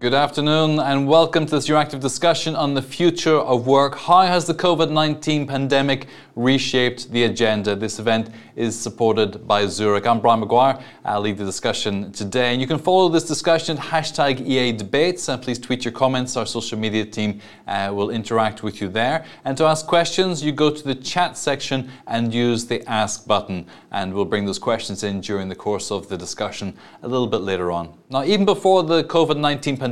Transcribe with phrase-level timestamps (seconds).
[0.00, 3.96] Good afternoon and welcome to this Euractiv discussion on the future of work.
[3.96, 7.74] How has the COVID 19 pandemic reshaped the agenda?
[7.74, 10.06] This event is supported by Zurich.
[10.06, 10.80] I'm Brian McGuire.
[11.04, 12.52] I'll lead the discussion today.
[12.52, 15.28] And you can follow this discussion at hashtag EA Debates.
[15.28, 16.36] And please tweet your comments.
[16.36, 19.24] Our social media team uh, will interact with you there.
[19.44, 23.66] And to ask questions, you go to the chat section and use the Ask button.
[23.90, 27.38] And we'll bring those questions in during the course of the discussion a little bit
[27.38, 27.94] later on.
[28.10, 29.87] Now, even before the COVID 19 pandemic,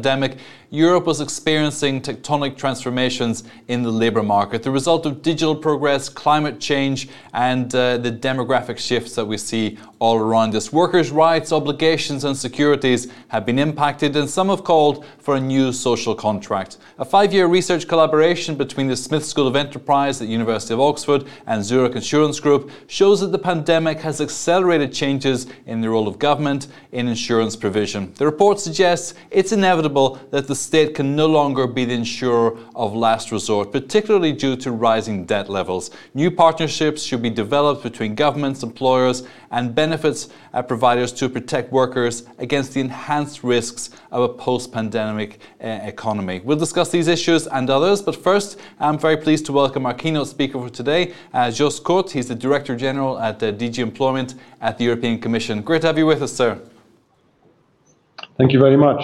[0.71, 6.59] Europe was experiencing tectonic transformations in the labour market, the result of digital progress, climate
[6.61, 10.73] change, and uh, the demographic shifts that we see all around us.
[10.73, 15.73] Workers' rights, obligations, and securities have been impacted, and some have called for a new
[15.73, 16.79] social contract.
[16.99, 20.81] A five year research collaboration between the Smith School of Enterprise at the University of
[20.81, 26.09] Oxford and Zurich Insurance Group shows that the pandemic has accelerated changes in the role
[26.09, 28.13] of government in insurance provision.
[28.15, 32.95] The report suggests it's inevitable that the state can no longer be the insurer of
[32.95, 35.91] last resort, particularly due to rising debt levels.
[36.15, 40.29] New partnerships should be developed between governments, employers, and benefits
[40.67, 46.41] providers to protect workers against the enhanced risks of a post pandemic uh, economy.
[46.45, 50.29] We'll discuss these issues and others, but first, I'm very pleased to welcome our keynote
[50.29, 52.11] speaker for today, uh, Joost Korte.
[52.11, 55.63] He's the Director General at uh, DG Employment at the European Commission.
[55.63, 56.61] Great to have you with us, sir.
[58.39, 59.03] Thank you very much.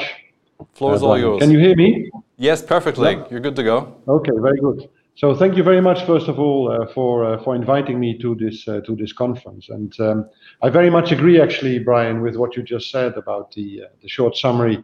[0.75, 1.41] Floor is all yours.
[1.43, 2.11] Can you hear me?
[2.39, 3.13] Yes, perfectly.
[3.13, 3.25] Yeah.
[3.31, 3.77] You're good to go.
[4.09, 4.89] Okay, very good.
[5.15, 8.35] So thank you very much, first of all, uh, for uh, for inviting me to
[8.35, 9.69] this uh, to this conference.
[9.69, 10.29] And um,
[10.63, 14.09] I very much agree, actually, Brian, with what you just said about the uh, the
[14.09, 14.83] short summary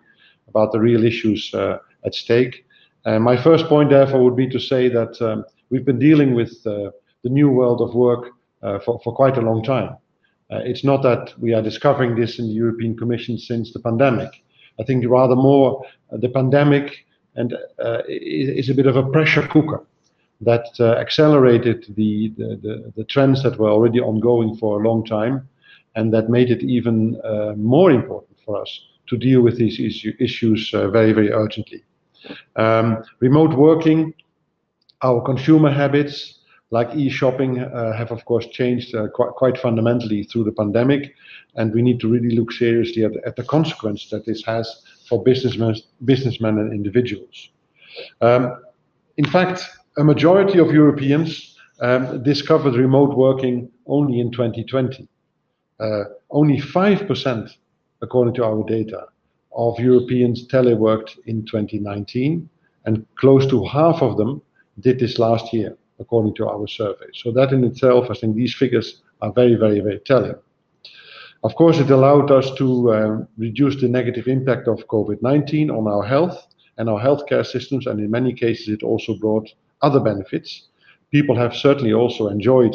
[0.48, 2.66] about the real issues uh, at stake.
[3.04, 6.62] And my first point, therefore, would be to say that um, we've been dealing with
[6.62, 6.92] the
[7.24, 8.28] new world of work
[8.84, 9.96] for for quite a long time.
[10.50, 14.42] Uh, it's not that we are discovering this in the European Commission since the pandemic.
[14.80, 19.46] I think rather more uh, the pandemic and uh, is a bit of a pressure
[19.46, 19.84] cooker
[20.40, 25.04] that uh, accelerated the, the, the, the, trends that were already ongoing for a long
[25.04, 25.48] time
[25.96, 30.12] and that made it even uh, more important for us to deal with these issue,
[30.20, 31.82] issues uh, very, very urgently.
[32.56, 34.14] Um, remote working,
[35.02, 36.38] our consumer habits,
[36.70, 41.14] like e-shopping uh, have of course changed uh, quite, quite fundamentally through the pandemic
[41.56, 45.22] and we need to really look seriously at, at the consequence that this has for
[45.22, 45.74] businessmen,
[46.04, 47.50] businessmen and individuals.
[48.20, 48.62] Um,
[49.16, 49.64] in fact,
[49.98, 55.08] a majority of Europeans um, discovered remote working only in 2020.
[55.80, 57.50] Uh, only 5%,
[58.00, 59.06] according to our data,
[59.56, 62.48] of Europeans teleworked in 2019,
[62.84, 64.40] and close to half of them
[64.80, 67.06] did this last year according to our survey.
[67.12, 70.36] So that in itself, I think these figures are very, very, very telling.
[71.42, 76.04] Of course, it allowed us to uh, reduce the negative impact of COVID-19 on our
[76.04, 79.48] health and our healthcare systems, and in many cases, it also brought
[79.82, 80.68] other benefits.
[81.10, 82.74] People have certainly also enjoyed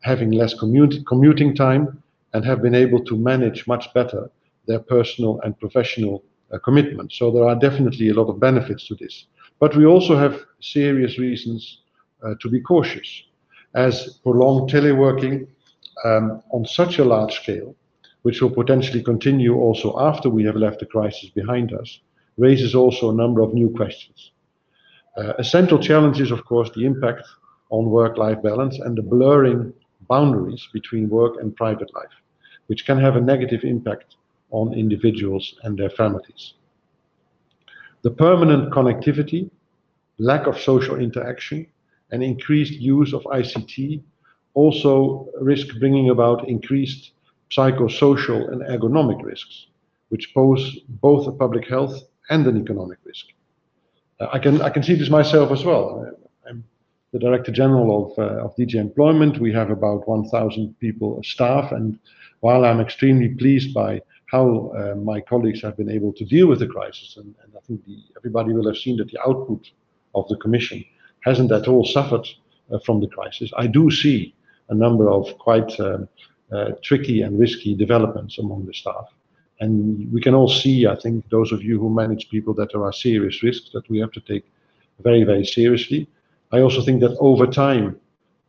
[0.00, 4.30] having less commute, commuting time and have been able to manage much better
[4.66, 6.22] their personal and professional
[6.52, 7.18] uh, commitments.
[7.18, 9.26] So there are definitely a lot of benefits to this.
[9.60, 11.80] But we also have serious reasons
[12.22, 13.24] uh, to be cautious,
[13.74, 15.46] as prolonged teleworking
[16.04, 17.74] um, on such a large scale,
[18.22, 22.00] which will potentially continue also after we have left the crisis behind us,
[22.36, 24.32] raises also a number of new questions.
[25.16, 27.22] Uh, a central challenge is, of course, the impact
[27.70, 29.72] on work-life balance and the blurring
[30.08, 32.14] boundaries between work and private life,
[32.66, 34.16] which can have a negative impact
[34.50, 36.54] on individuals and their families.
[38.02, 39.50] The permanent connectivity,
[40.18, 41.66] lack of social interaction,
[42.10, 44.02] and increased use of ICT
[44.54, 47.12] also risk bringing about increased
[47.50, 49.66] psychosocial and ergonomic risks,
[50.08, 53.26] which pose both a public health and an economic risk.
[54.20, 56.06] I can I can see this myself as well.
[56.48, 56.64] I'm
[57.12, 59.38] the Director General of, uh, of DG Employment.
[59.38, 61.98] We have about 1,000 people staff, and
[62.40, 66.58] while I'm extremely pleased by how uh, my colleagues have been able to deal with
[66.58, 69.70] the crisis, and, and I think the, everybody will have seen that the output
[70.14, 70.84] of the Commission
[71.20, 72.26] hasn't at all suffered
[72.72, 73.52] uh, from the crisis.
[73.56, 74.34] I do see
[74.68, 76.08] a number of quite um,
[76.52, 79.08] uh, tricky and risky developments among the staff.
[79.64, 82.84] And we can all see, I think, those of you who manage people, that there
[82.84, 84.44] are serious risks that we have to take
[85.06, 86.00] very, very seriously.
[86.52, 87.86] I also think that over time,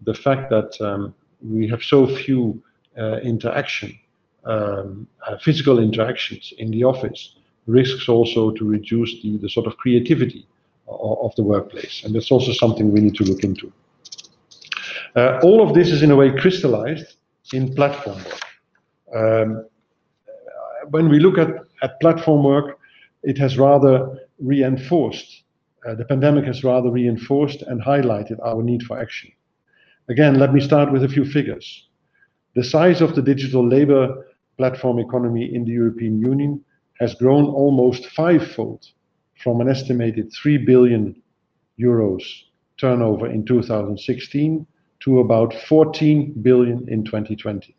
[0.09, 2.61] the fact that um, we have so few
[2.97, 3.91] uh, interaction,
[4.53, 7.21] um, uh, physical interactions in the office,
[7.79, 10.45] risks also to reduce the, the sort of creativity
[11.25, 12.03] of the workplace.
[12.03, 13.71] And that's also something we need to look into.
[15.15, 17.15] Uh, all of this is in a way crystallized
[17.53, 18.43] in platform work.
[19.21, 19.65] Um,
[20.91, 21.49] when we look at,
[21.81, 22.79] at platform work,
[23.23, 25.43] it has rather reinforced,
[25.87, 29.31] uh, the pandemic has rather reinforced and highlighted our need for action.
[30.09, 31.87] Again, let me start with a few figures.
[32.55, 34.27] The size of the digital labor
[34.57, 36.63] platform economy in the European Union
[36.99, 38.85] has grown almost fivefold
[39.43, 41.21] from an estimated 3 billion
[41.79, 42.23] euros
[42.77, 44.65] turnover in 2016
[45.01, 47.75] to about 14 billion in 2020.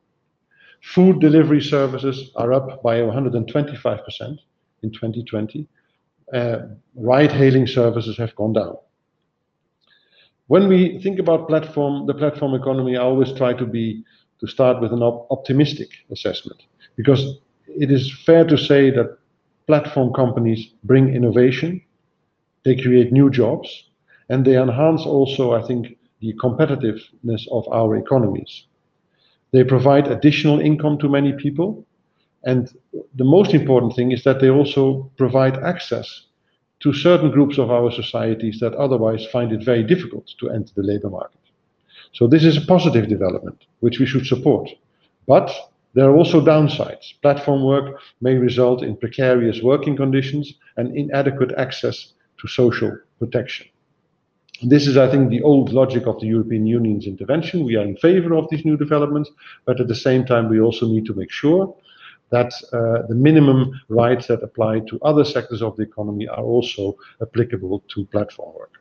[0.94, 4.38] Food delivery services are up by 125%
[4.82, 5.66] in 2020.
[6.32, 6.58] Uh,
[6.94, 8.76] ride-hailing services have gone down.
[10.46, 14.02] When we think about the platform economy, I always try to
[14.46, 16.62] start with an optimistic assessment,
[16.96, 19.18] because it is fair to say that
[19.66, 21.82] platform companies bring innovation,
[22.64, 23.90] they create new jobs,
[24.28, 28.66] and they enhance also, I think, the competitiveness of our economies.
[29.56, 31.86] They provide additional income to many people,
[32.44, 32.70] and
[33.14, 36.26] the most important thing is that they also provide access
[36.80, 40.82] to certain groups of our societies that otherwise find it very difficult to enter the
[40.82, 41.40] labor market.
[42.12, 44.68] So this is a positive development, which we should support.
[45.26, 45.50] But
[45.94, 47.14] there are also downsides.
[47.22, 53.68] Platform work may result in precarious working conditions and inadequate access to social protection.
[54.62, 57.64] This is, I think, the old logic of the European Union's intervention.
[57.64, 59.30] We are in favor of these new developments,
[59.66, 61.76] but at the same time, we also need to make sure
[62.30, 66.96] that uh, the minimum rights that apply to other sectors of the economy are also
[67.20, 68.72] applicable to platform work.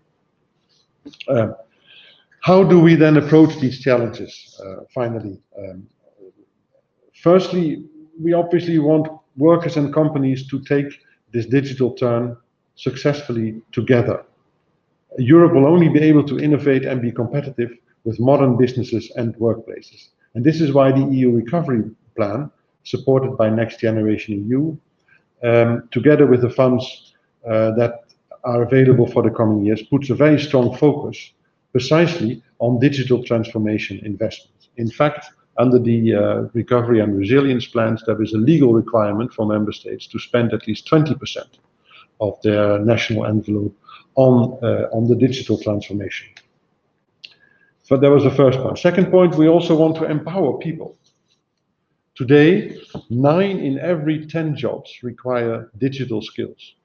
[1.27, 1.55] Um,
[2.41, 5.41] how do we then approach these challenges, uh, finally?
[5.57, 5.87] Um,
[7.21, 7.85] firstly,
[8.19, 10.87] we obviously want workers and companies to take
[11.33, 12.37] this digital turn
[12.75, 14.23] successfully together.
[15.17, 17.71] Europe will only be able to innovate and be competitive
[18.03, 20.09] with modern businesses and workplaces.
[20.33, 21.83] And this is why the EU Recovery
[22.15, 22.51] Plan,
[22.83, 24.77] supported by NextGenerationEU,
[25.43, 27.13] um, together with the funds
[27.45, 28.05] uh, that
[28.43, 31.31] are available for the coming years, puts a very strong focus
[31.71, 34.69] precisely on digital transformation investments.
[34.77, 35.25] In fact,
[35.57, 40.07] under the uh, recovery and resilience plans, there is a legal requirement for member states
[40.07, 41.37] to spend at least 20%
[42.19, 43.75] of their national envelope
[44.17, 46.27] Uh, on the digital transformation.
[47.83, 48.79] So that was the first point.
[48.79, 50.97] Second point, we also want to empower people.
[52.15, 52.77] Today,
[53.09, 56.75] nine in every 10 jobs require digital skills.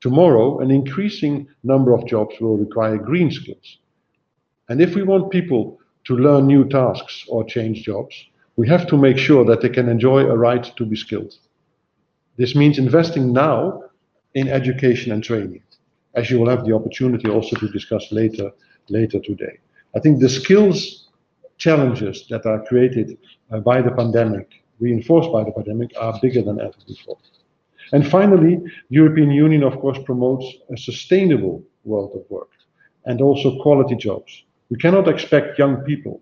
[0.00, 3.78] Tomorrow, an increasing number of jobs will require green skills.
[4.68, 8.14] And if we want people to learn new tasks or change jobs,
[8.56, 11.32] we have to make sure that they can enjoy a right to be skilled.
[12.36, 13.84] This means investing now
[14.34, 15.62] in education and training,
[16.16, 18.50] as you will have the opportunity also to discuss later
[18.88, 19.58] later today.
[19.94, 21.08] I think the skills
[21.58, 23.18] challenges that are created
[23.50, 27.18] uh, by the pandemic, reinforced by the pandemic, are bigger than ever before.
[27.92, 32.50] And finally, the European Union, of course, promotes a sustainable world of work
[33.06, 34.44] and also quality jobs.
[34.70, 36.20] We cannot expect young people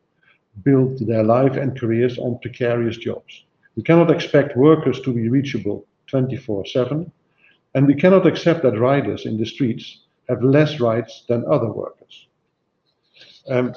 [0.53, 3.45] to build their life and careers on precarious jobs.
[3.77, 7.11] We cannot expect workers to be reachable 24/7,
[7.75, 12.29] and we cannot accept that riders in the streets have less rights than other workers.
[13.49, 13.75] Um,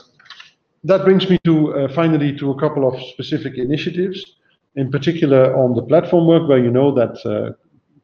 [0.84, 4.38] that brings me to uh, finally to a couple of specific initiatives,
[4.76, 7.54] in particular on the platform work, where you know that uh,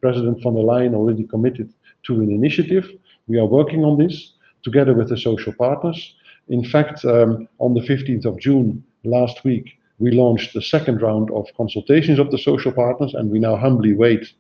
[0.02, 1.72] President von der Leyen already committed
[2.04, 2.90] to an initiative.
[3.28, 6.16] We are working on this together with the social partners.
[6.50, 11.32] In fact, um, on the 15th of June last week, we launched the second round
[11.32, 14.34] of consultations of the social partners, and we now humbly wait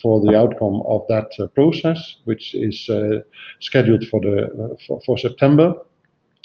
[0.00, 3.20] for the outcome of that uh, process, which is uh,
[3.60, 5.74] scheduled for September,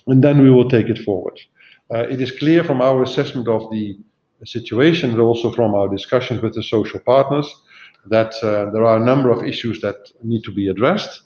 [0.08, 1.40] and then we will take it forward.
[1.94, 3.98] Uh, it is clear from our assessment of the
[4.44, 7.48] situation, but also from our discussions with the social partners,
[8.06, 11.24] that there are a number of issues that need to be addressed.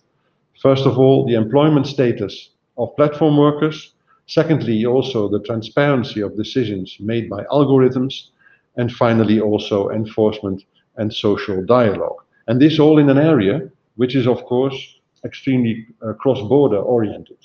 [0.62, 3.94] First of all, the employment status of platform workers.
[4.28, 8.30] Secondly, also the transparency of decisions made by algorithms.
[8.78, 10.64] And finally, also enforcement
[11.02, 12.20] and social dialogue.
[12.48, 13.56] And this all in an area
[13.96, 14.78] which is, of course,
[15.26, 17.38] extremely uh, cross-border oriented.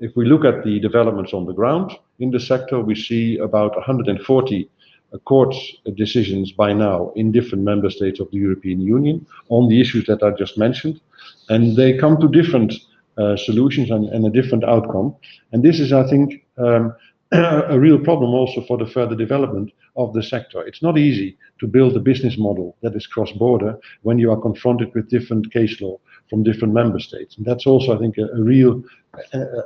[0.00, 3.74] If we look at the developments on the ground in the sector, we see about
[3.76, 4.70] 140
[5.12, 5.54] uh, court
[5.94, 10.22] decisions by now in different member states of the European Union on the issues that
[10.22, 11.00] I just mentioned,
[11.48, 12.74] and they come to different
[13.16, 15.14] uh, solutions and a different outcome.
[15.52, 16.94] And this is, I think, um,
[17.32, 20.62] a real problem also for the further development of the sector.
[20.62, 24.94] It's not easy to build a business model that is cross-border when you are confronted
[24.94, 25.98] with different case law
[26.30, 27.36] from different member states.
[27.36, 28.82] And That's also, I think, a real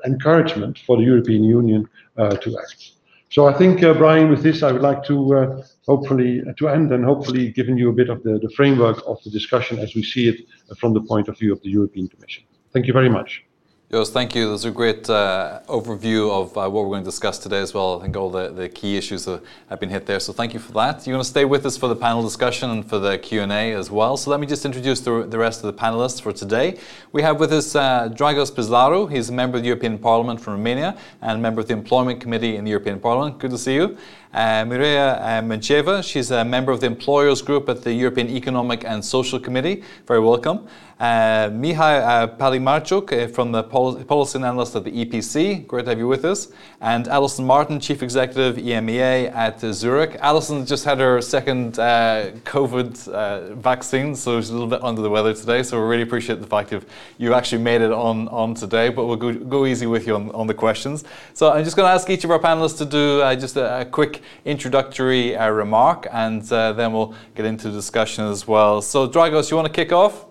[0.06, 2.92] encouragement for the European Union to act.
[3.30, 6.90] So I think, uh, Brian, with this, I would like to uh, hopefully to end
[6.90, 10.02] and hopefully giving you a bit of the, the framework of the discussion as we
[10.02, 10.40] see it
[10.78, 12.42] from the point of view of the European Commission.
[12.72, 13.44] Thank you very much.
[13.92, 14.48] Joost, thank you.
[14.48, 17.98] That's a great uh, overview of uh, what we're going to discuss today as well.
[17.98, 20.20] I think all the, the key issues have been hit there.
[20.20, 21.04] So thank you for that.
[21.04, 23.90] You're going to stay with us for the panel discussion and for the Q&A as
[23.90, 24.16] well.
[24.16, 26.78] So let me just introduce the, the rest of the panelists for today.
[27.10, 29.10] We have with us uh, Dragos Pislaru.
[29.10, 32.54] He's a member of the European Parliament from Romania and member of the Employment Committee
[32.54, 33.40] in the European Parliament.
[33.40, 33.98] Good to see you.
[34.32, 39.04] Uh, Mireia uh, she's a member of the Employers Group at the European Economic and
[39.04, 39.82] Social Committee.
[40.06, 40.68] Very welcome.
[41.00, 45.66] Uh, Mihai uh, Palimariciuc uh, from the Policy Analyst at the EPC.
[45.66, 46.48] Great to have you with us.
[46.82, 50.18] And Alison Martin, Chief Executive EMEA at uh, Zurich.
[50.20, 55.00] Alison just had her second uh, COVID uh, vaccine, so she's a little bit under
[55.00, 55.62] the weather today.
[55.62, 56.84] So we really appreciate the fact that
[57.16, 60.30] you actually made it on, on today, but we'll go, go easy with you on,
[60.32, 61.04] on the questions.
[61.32, 63.84] So I'm just going to ask each of our panelists to do just a, a,
[63.86, 68.82] quick introductory remark, and then we'll get into discussion as well.
[68.82, 70.26] So Dragos, you want to kick off?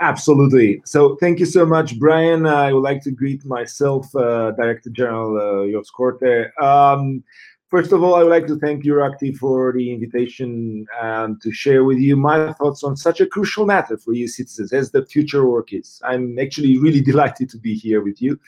[0.00, 0.82] Absolutely.
[0.84, 2.46] So thank you so much, Brian.
[2.46, 6.50] I would like to greet myself, uh, Director General uh, Joost Korte.
[6.60, 7.22] Um,
[7.70, 11.84] first of all, I would like to thank Euractiv for the invitation and to share
[11.84, 15.46] with you my thoughts on such a crucial matter for you citizens as the future
[15.48, 16.00] work is.
[16.04, 18.38] I'm actually really delighted to be here with you.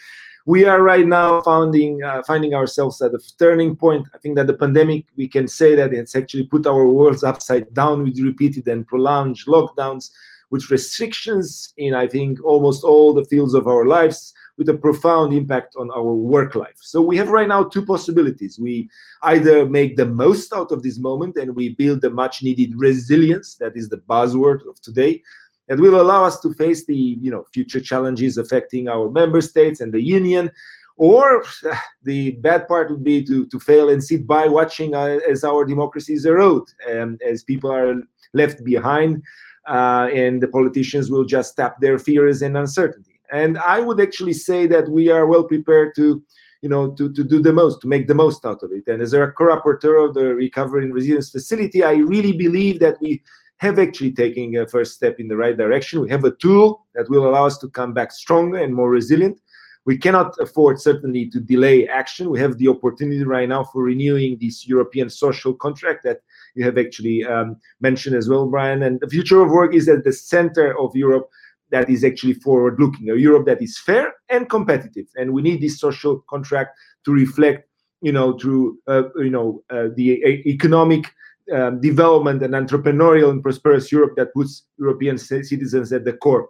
[0.47, 4.07] We are right now finding, uh, finding ourselves at a turning point.
[4.15, 7.75] I think that the pandemic, we can say that it's actually put our worlds upside
[7.75, 10.11] down with repeated and prolonged lockdowns
[10.51, 15.33] with restrictions in, I think, almost all the fields of our lives, with a profound
[15.33, 16.79] impact on our work life.
[16.81, 18.59] So we have right now two possibilities.
[18.59, 18.89] We
[19.23, 23.57] either make the most out of this moment and we build the much needed resilience,
[23.57, 25.23] that is the buzzword of today,
[25.69, 29.81] that will allow us to face the you know future challenges affecting our member states
[29.81, 30.51] and the union.
[30.97, 31.45] Or
[32.03, 35.65] the bad part would be to, to fail and sit by watching uh, as our
[35.65, 37.97] democracies erode, and as people are
[38.33, 39.23] left behind
[39.69, 43.21] uh, and the politicians will just tap their fears and uncertainty.
[43.33, 46.23] And I would actually say that we are well prepared to,
[46.63, 48.87] you know, to, to do the most, to make the most out of it.
[48.87, 53.23] And as a co-rapporteur of the Recovery and Resilience Facility, I really believe that we
[53.59, 56.01] have actually taken a first step in the right direction.
[56.01, 59.41] We have a tool that will allow us to come back stronger and more resilient.
[59.87, 62.29] We cannot afford certainly to delay action.
[62.29, 66.21] We have the opportunity right now for renewing this European social contract that
[66.57, 68.83] you have actually um, mentioned as well, Brian.
[68.83, 71.29] And the future of work is at the center of Europe
[71.71, 75.07] that is actually forward looking, a Europe that is fair and competitive.
[75.17, 77.69] And we need this social contract to reflect,
[78.03, 81.13] you know, through, uh, you know, uh, the economic
[81.53, 86.49] um, development and entrepreneurial and prosperous Europe that puts European citizens at the core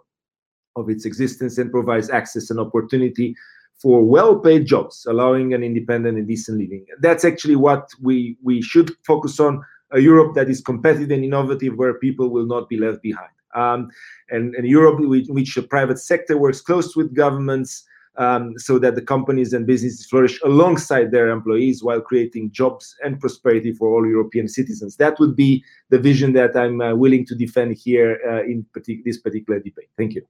[0.75, 3.35] of its existence and provides access and opportunity
[3.81, 6.85] for well-paid jobs, allowing an independent and decent living.
[6.99, 11.75] That's actually what we we should focus on a Europe that is competitive and innovative,
[11.75, 13.31] where people will not be left behind.
[13.55, 13.89] Um,
[14.29, 17.85] and, and Europe, in which the private sector works close with governments,
[18.17, 23.19] um, so that the companies and businesses flourish alongside their employees while creating jobs and
[23.19, 24.97] prosperity for all European citizens.
[24.97, 29.03] That would be the vision that I'm uh, willing to defend here uh, in partic
[29.05, 29.89] this particular debate.
[29.97, 30.23] Thank you.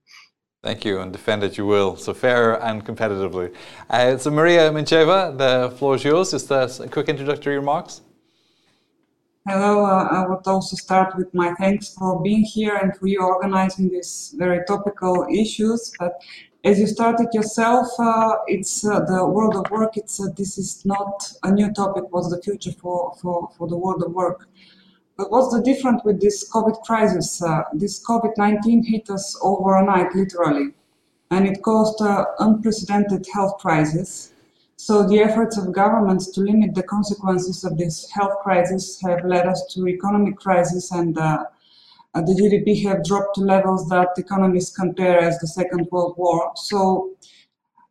[0.64, 1.96] Thank you, and defend it you will.
[1.96, 3.54] So fair and competitively.
[3.90, 6.32] Uh, so Mireia Mencheva, the floor is yours.
[6.32, 8.02] Just a quick introductory remarks.
[9.50, 13.22] Hello, uh, I would also start with my thanks for being here and for you
[13.22, 15.94] organizing these very topical issues.
[15.98, 16.22] But
[16.66, 19.96] as you started yourself, uh, it's uh, the world of work.
[19.96, 22.04] It's uh, this is not a new topic.
[22.10, 24.50] What's the future for, for, for the world of work?
[25.16, 27.42] But what's the difference with this COVID crisis?
[27.42, 30.74] Uh, this COVID-19 hit us overnight, literally,
[31.32, 34.34] and it caused an unprecedented health crisis
[34.79, 39.48] so the efforts of governments to limit the consequences of this health crisis have led
[39.48, 41.43] us to economic crisis and uh,
[42.13, 46.51] uh the GDP have dropped to levels that economists compare as the Second World War.
[46.55, 47.17] So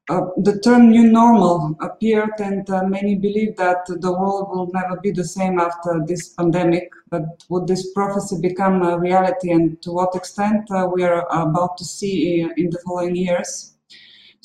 [0.09, 5.01] uh, the term new normal appeared and uh, many believe that the world will never
[5.01, 6.93] be the same after this pandemic.
[7.11, 11.77] But would this prophecy become a reality and to what extent uh, we are about
[11.79, 13.76] to see in the following years?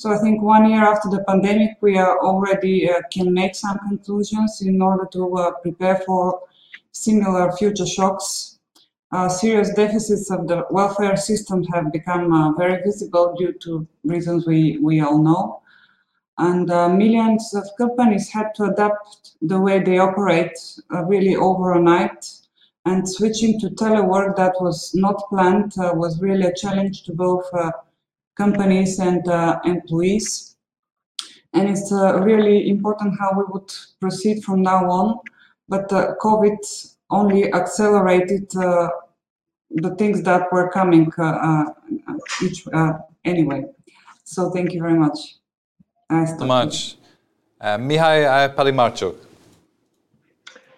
[0.01, 4.60] So I think one year after the pandemic, we already uh, can make some conclusions
[4.63, 6.41] in order to uh, prepare for
[6.91, 8.58] similar future shocks.
[9.12, 14.48] Uh, serious deficits of the welfare system have become uh, very visible due to reasons
[14.48, 15.62] we, we all know.
[16.39, 20.58] And uh, millions of companies had to adapt the way they operate
[20.91, 22.27] uh, really overnight.
[22.86, 27.46] And switching to telework that was not planned was really a challenge to both
[28.43, 30.51] companies and uh, employees.
[31.53, 33.69] and it's uh, really important how we would
[34.00, 35.07] proceed from now on.
[35.74, 36.60] But uh, COVID
[37.10, 38.89] only accelerated uh,
[39.83, 41.65] the things that were coming uh, uh,
[42.45, 42.60] each
[43.33, 43.62] anyway.
[44.24, 45.19] So thank you very much.
[46.39, 46.75] so much.
[47.60, 49.15] Uh, Mihai Palimariciuc.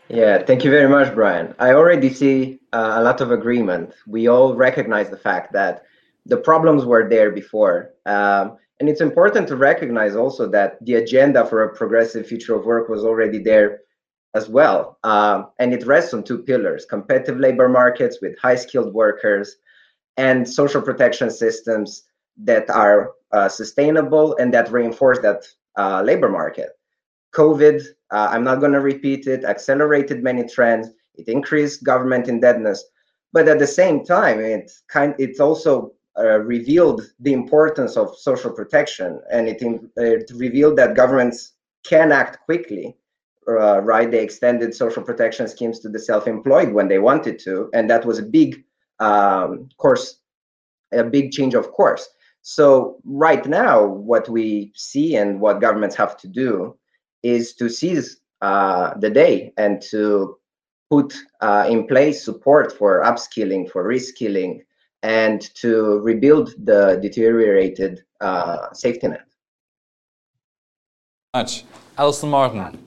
[0.09, 1.55] Yeah, thank you very much, Brian.
[1.59, 3.87] I already see uh, a lot of agreement.
[4.05, 5.85] We all recognize the fact that
[6.25, 7.91] the problems were there before.
[8.05, 12.65] Um, and it's important to recognize also that the agenda for a progressive future of
[12.65, 13.81] work was already there
[14.33, 14.97] as well.
[15.03, 19.57] Um, and it rests on two pillars competitive labor markets with high skilled workers
[20.17, 22.03] and social protection systems
[22.37, 25.43] that are uh, sustainable and that reinforce that
[25.77, 26.69] uh, labor market.
[27.33, 30.89] COVID, uh, I'm not going to repeat it, accelerated many trends.
[31.15, 32.83] It increased government indebtedness,
[33.33, 38.51] but at the same time, it kind it also uh, revealed the importance of social
[38.51, 39.61] protection, and it,
[39.97, 41.53] it revealed that governments
[41.83, 42.95] can act quickly.
[43.47, 47.89] Uh, right, they extended social protection schemes to the self-employed when they wanted to, and
[47.89, 48.63] that was a big
[48.99, 50.19] um, course,
[50.93, 52.07] a big change of course.
[52.41, 56.77] So right now, what we see and what governments have to do
[57.21, 60.37] is to seize uh, the day and to
[60.89, 64.59] put uh, in place support for upskilling, for reskilling,
[65.03, 69.25] and to rebuild the deteriorated uh, safety net.
[71.33, 71.65] Much,
[71.97, 72.79] Alison Martin.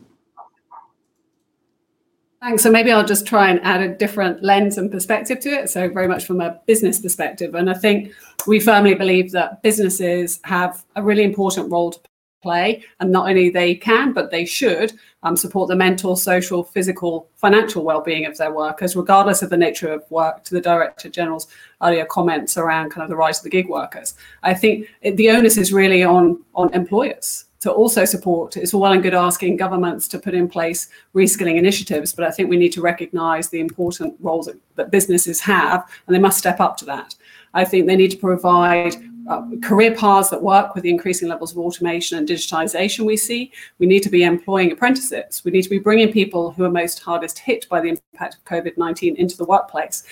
[2.40, 2.62] Thanks.
[2.62, 5.68] So maybe I'll just try and add a different lens and perspective to it.
[5.68, 8.12] So very much from a business perspective, and I think
[8.46, 12.00] we firmly believe that businesses have a really important role to
[12.42, 17.28] play, and not only they can, but they should um, support the mental, social, physical,
[17.34, 20.44] financial well-being of their workers, regardless of the nature of work.
[20.44, 21.48] To the Director General's
[21.82, 25.56] earlier comments around kind of the rise of the gig workers, I think the onus
[25.56, 28.56] is really on on employers to also support.
[28.56, 32.30] It's all well and good asking governments to put in place reskilling initiatives, but I
[32.30, 36.38] think we need to recognise the important roles that, that businesses have, and they must
[36.38, 37.14] step up to that.
[37.54, 38.94] I think they need to provide
[39.28, 43.52] uh, career paths that work with the increasing levels of automation and digitization we see.
[43.78, 45.44] We need to be employing apprentices.
[45.44, 48.44] We need to be bringing people who are most hardest hit by the impact of
[48.44, 50.04] COVID 19 into the workplace.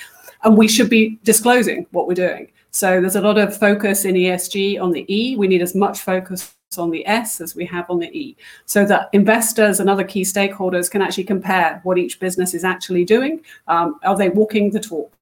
[0.43, 2.51] And we should be disclosing what we're doing.
[2.71, 5.37] So there's a lot of focus in ESG on the E.
[5.37, 8.85] We need as much focus on the S as we have on the E, so
[8.85, 13.41] that investors and other key stakeholders can actually compare what each business is actually doing.
[13.69, 15.13] Um, are they walking the talk?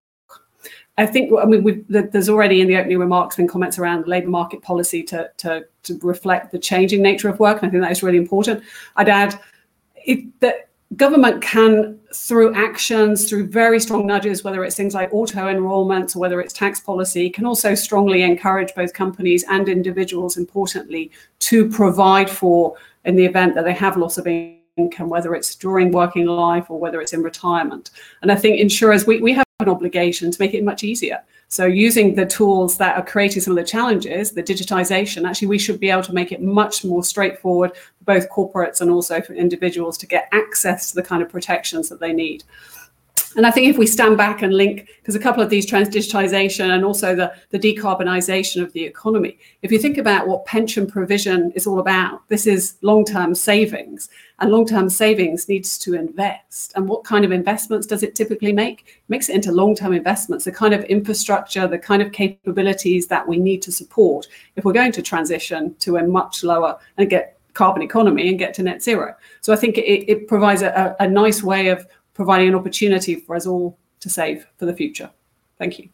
[0.99, 4.61] I think I mean there's already in the opening remarks been comments around labour market
[4.61, 8.03] policy to, to to reflect the changing nature of work, and I think that is
[8.03, 8.63] really important.
[8.97, 9.41] I'd add
[9.97, 15.47] it, that government can, through actions, through very strong nudges, whether it's things like auto
[15.47, 21.11] enrollments or whether it's tax policy, can also strongly encourage both companies and individuals, importantly,
[21.39, 24.27] to provide for in the event that they have loss of
[24.77, 27.91] income, whether it's during working life or whether it's in retirement.
[28.21, 31.23] And I think insurers, we, we have an obligation to make it much easier.
[31.49, 35.59] So using the tools that are creating some of the challenges, the digitization, actually we
[35.59, 39.35] should be able to make it much more straightforward for both corporates and also for
[39.35, 42.45] individuals to get access to the kind of protections that they need.
[43.37, 45.89] And I think if we stand back and link, because a couple of these trends,
[45.89, 50.87] digitization and also the, the decarbonisation of the economy, if you think about what pension
[50.87, 54.09] provision is all about, this is long term savings.
[54.43, 56.73] And long term savings needs to invest.
[56.75, 58.81] And what kind of investments does it typically make?
[58.81, 63.07] It makes it into long term investments, the kind of infrastructure, the kind of capabilities
[63.07, 64.27] that we need to support
[64.57, 68.53] if we're going to transition to a much lower and get carbon economy and get
[68.55, 69.15] to net zero.
[69.43, 73.37] So I think it, it provides a, a nice way of providing an opportunity for
[73.37, 75.09] us all to save for the future.
[75.57, 75.89] Thank you.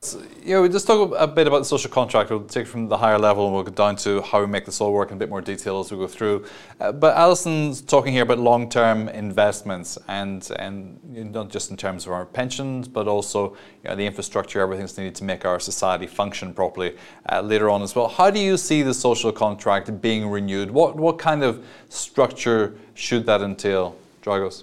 [0.00, 2.30] So, yeah, we just talk a bit about the social contract.
[2.30, 4.64] We'll take it from the higher level and we'll go down to how we make
[4.64, 6.44] this all work in a bit more detail as we go through.
[6.78, 11.76] Uh, but Alison's talking here about long-term investments and and you know, not just in
[11.76, 15.44] terms of our pensions, but also you know, the infrastructure, everything that's needed to make
[15.44, 16.96] our society function properly
[17.32, 18.06] uh, later on as well.
[18.06, 20.70] How do you see the social contract being renewed?
[20.70, 23.96] What what kind of structure should that entail?
[24.22, 24.62] Dragos.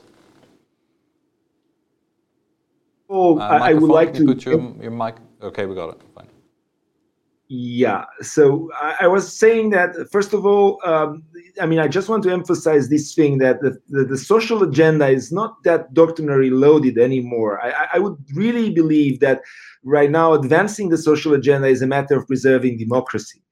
[3.09, 5.15] Oh, uh, I, I, would like to put your, your mic.
[5.41, 6.01] Okay, we got it.
[6.15, 6.27] Fine.
[7.47, 8.05] Yeah.
[8.21, 11.23] So I, I was saying that first of all, um,
[11.61, 15.07] I mean, I just want to emphasize this thing that the, the, the social agenda
[15.07, 17.61] is not that doctrinally loaded anymore.
[17.61, 19.41] I, I would really believe that
[19.83, 23.44] right now advancing the social agenda is a matter of preserving democracy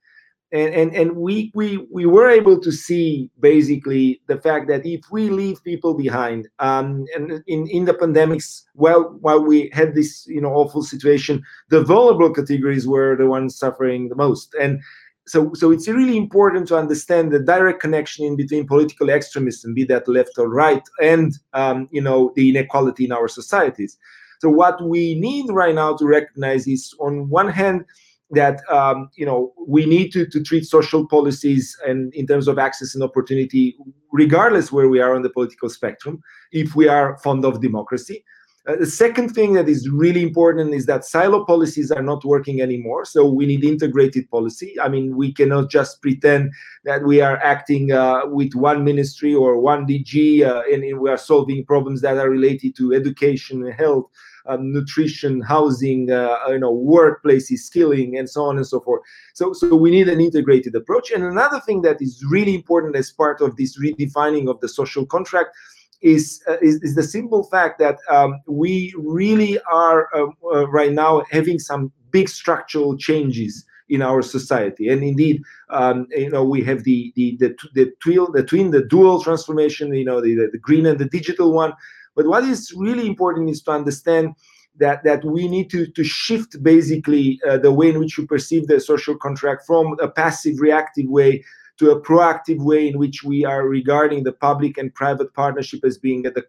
[0.53, 5.01] and and, and we, we we were able to see basically the fact that if
[5.11, 10.25] we leave people behind um, and in, in the pandemics well while we had this
[10.27, 14.79] you know awful situation the vulnerable categories were the ones suffering the most and
[15.25, 19.85] so so it's really important to understand the direct connection in between political extremism, be
[19.85, 23.97] that left or right, and um, you know the inequality in our societies.
[24.39, 27.85] So what we need right now to recognize is, on one hand,
[28.33, 32.59] that um, you know we need to, to treat social policies and in terms of
[32.59, 33.75] access and opportunity,
[34.11, 38.23] regardless where we are on the political spectrum, if we are fond of democracy.
[38.65, 42.61] Uh, the second thing that is really important is that silo policies are not working
[42.61, 43.03] anymore.
[43.03, 44.79] So we need integrated policy.
[44.79, 46.53] I mean, we cannot just pretend
[46.85, 51.09] that we are acting uh, with one ministry or one DG uh, and, and, we
[51.09, 54.05] are solving problems that are related to education, and health,
[54.45, 59.01] um, nutrition, housing, uh, you know, workplaces, skilling, and so on and so forth.
[59.33, 61.11] So, so we need an integrated approach.
[61.11, 65.05] And another thing that is really important as part of this redefining of the social
[65.05, 65.55] contract
[66.01, 70.91] is, uh, is, is, the simple fact that um, we really are uh, uh, right
[70.91, 74.89] now having some big structural changes in our society.
[74.89, 78.83] And indeed, um, you know, we have the the the the twin the twin the
[78.83, 79.93] dual transformation.
[79.93, 81.73] You know, the, the, the green and the digital one.
[82.15, 84.35] But what is really important is to understand
[84.77, 88.67] that that we need to to shift basically uh, the way in which we perceive
[88.67, 91.43] the social contract from a passive reactive way
[91.77, 95.97] to a proactive way in which we are regarding the public and private partnership as
[95.97, 96.43] being at the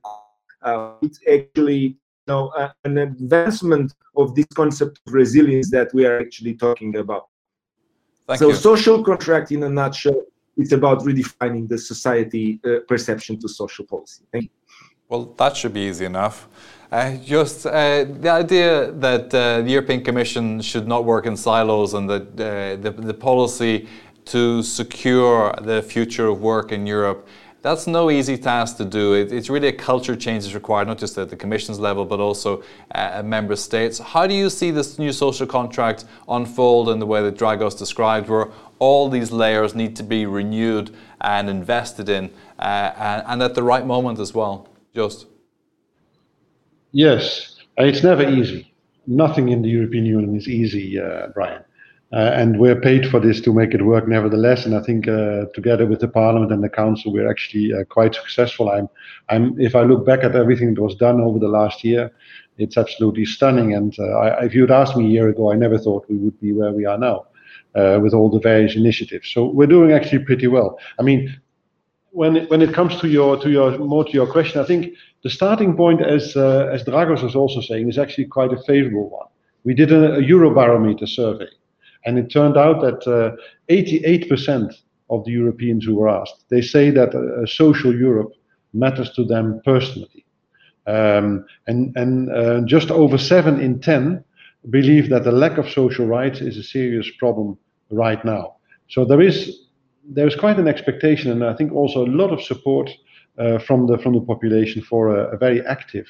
[0.62, 6.06] uh, it's actually you know uh, an advancement of this concept of resilience that we
[6.06, 7.28] are actually talking about.
[8.26, 8.54] Thank so you.
[8.54, 10.22] social contract in a nutshell
[10.56, 14.24] it's about redefining the society uh, perception to social policy.
[14.32, 14.50] Thank you
[15.08, 16.48] well that should be easy enough
[16.92, 21.92] uh, just uh, the idea that uh, the European Commission should not work in silos
[21.94, 23.88] and that uh, the, the policy
[24.26, 27.26] to secure the future of work in Europe.
[27.62, 29.14] That's no easy task to do.
[29.14, 32.20] It, it's really a culture change is required, not just at the Commission's level, but
[32.20, 32.60] also
[32.94, 33.98] uh, at member states.
[33.98, 38.28] How do you see this new social contract unfold in the way that Dragos described,
[38.28, 43.54] where all these layers need to be renewed and invested in, uh, and, and, at
[43.54, 44.68] the right moment as well?
[44.94, 45.26] Joost.
[46.92, 48.72] Yes, it's never easy.
[49.06, 51.62] Nothing in the European Union is easy, uh, Brian.
[52.12, 54.66] Uh, and we're paid for this to make it work nevertheless.
[54.66, 58.14] And I think uh, together with the Parliament and the Council, we're actually uh, quite
[58.14, 58.70] successful.
[58.70, 58.88] I'm,
[59.28, 62.12] I'm, if I look back at everything that was done over the last year,
[62.56, 63.74] it's absolutely stunning.
[63.74, 66.52] And I, if you'd asked me a year ago, I never thought we would be
[66.52, 67.26] where we are now.
[67.74, 69.32] Uh, with all the various initiatives.
[69.32, 70.78] So we're doing actually pretty well.
[71.00, 71.36] I mean,
[72.14, 74.94] when it, when it comes to your to your more to your question, I think
[75.24, 79.10] the starting point, as uh, as Dragos was also saying, is actually quite a favorable
[79.10, 79.26] one.
[79.64, 81.48] We did a, a Eurobarometer survey,
[82.04, 83.36] and it turned out that uh,
[83.68, 84.72] 88%
[85.10, 88.32] of the Europeans who were asked, they say that a social Europe
[88.72, 90.24] matters to them personally.
[90.86, 94.22] Um, and and uh, just over 7 in 10
[94.70, 97.58] believe that the lack of social rights is a serious problem
[97.90, 98.56] right now.
[98.88, 99.63] So there is
[100.08, 102.90] there is quite an expectation, and I think also a lot of support
[103.38, 106.06] uh, from the from the population for a, a very active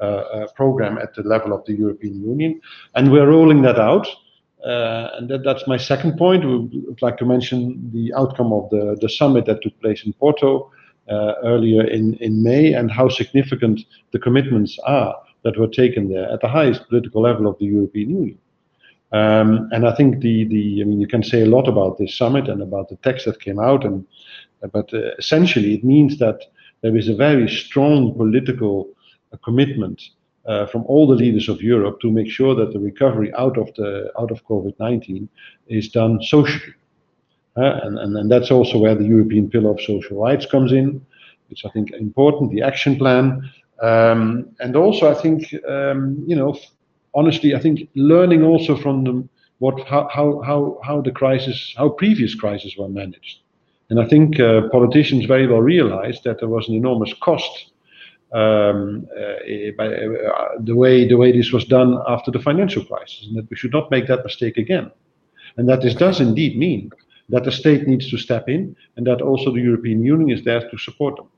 [0.00, 2.60] uh, uh, program at the level of the European Union,
[2.94, 4.06] and we're rolling that out.
[4.64, 6.42] Uh, and that, that's my second point.
[6.44, 10.14] We would like to mention the outcome of the, the summit that took place in
[10.14, 10.72] Porto
[11.08, 16.30] uh, earlier in, in May and how significant the commitments are that were taken there
[16.32, 18.38] at the highest political level of the European Union.
[19.14, 22.18] Um, and I think the, the, I mean, you can say a lot about this
[22.18, 24.04] summit and about the text that came out, and
[24.72, 26.40] but uh, essentially it means that
[26.80, 28.88] there is a very strong political
[29.32, 30.02] uh, commitment
[30.46, 33.72] uh, from all the leaders of Europe to make sure that the recovery out of
[33.76, 35.28] the out of COVID-19
[35.68, 36.74] is done socially.
[37.56, 41.00] Uh, and, and, and that's also where the European Pillar of Social Rights comes in,
[41.50, 43.48] which I think important, the action plan.
[43.80, 46.58] Um, and also, I think, um, you know,
[47.14, 52.34] honestly, I think learning also from what, how, how, how, how the crisis, how previous
[52.34, 53.38] crises were managed.
[53.90, 57.70] And I think uh, politicians very well realized that there was an enormous cost
[58.32, 63.26] um, uh, by, uh, the way the way this was done after the financial crisis,
[63.26, 64.90] and that we should not make that mistake again.
[65.56, 66.90] And that this does indeed mean
[67.28, 70.68] that the state needs to step in, and that also the European Union is there
[70.68, 71.28] to support them.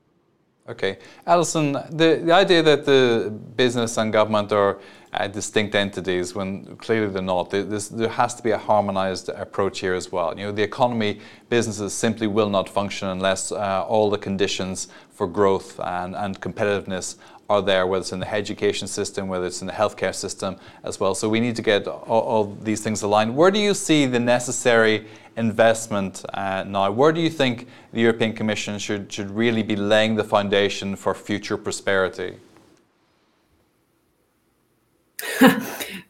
[0.69, 4.79] Okay, Alison, the, the idea that the business and government are
[5.13, 7.49] uh, distinct entities when clearly they're not.
[7.51, 10.37] This, there has to be a harmonized approach here as well.
[10.37, 15.25] You know, the economy, businesses simply will not function unless uh, all the conditions for
[15.25, 17.15] growth and, and competitiveness
[17.49, 20.99] are there, whether it's in the education system, whether it's in the healthcare system as
[20.99, 21.15] well.
[21.15, 23.35] So we need to get all, all these things aligned.
[23.35, 25.07] Where do you see the necessary
[25.37, 26.91] investment uh, now?
[26.91, 31.13] Where do you think the European Commission should, should really be laying the foundation for
[31.13, 32.37] future prosperity?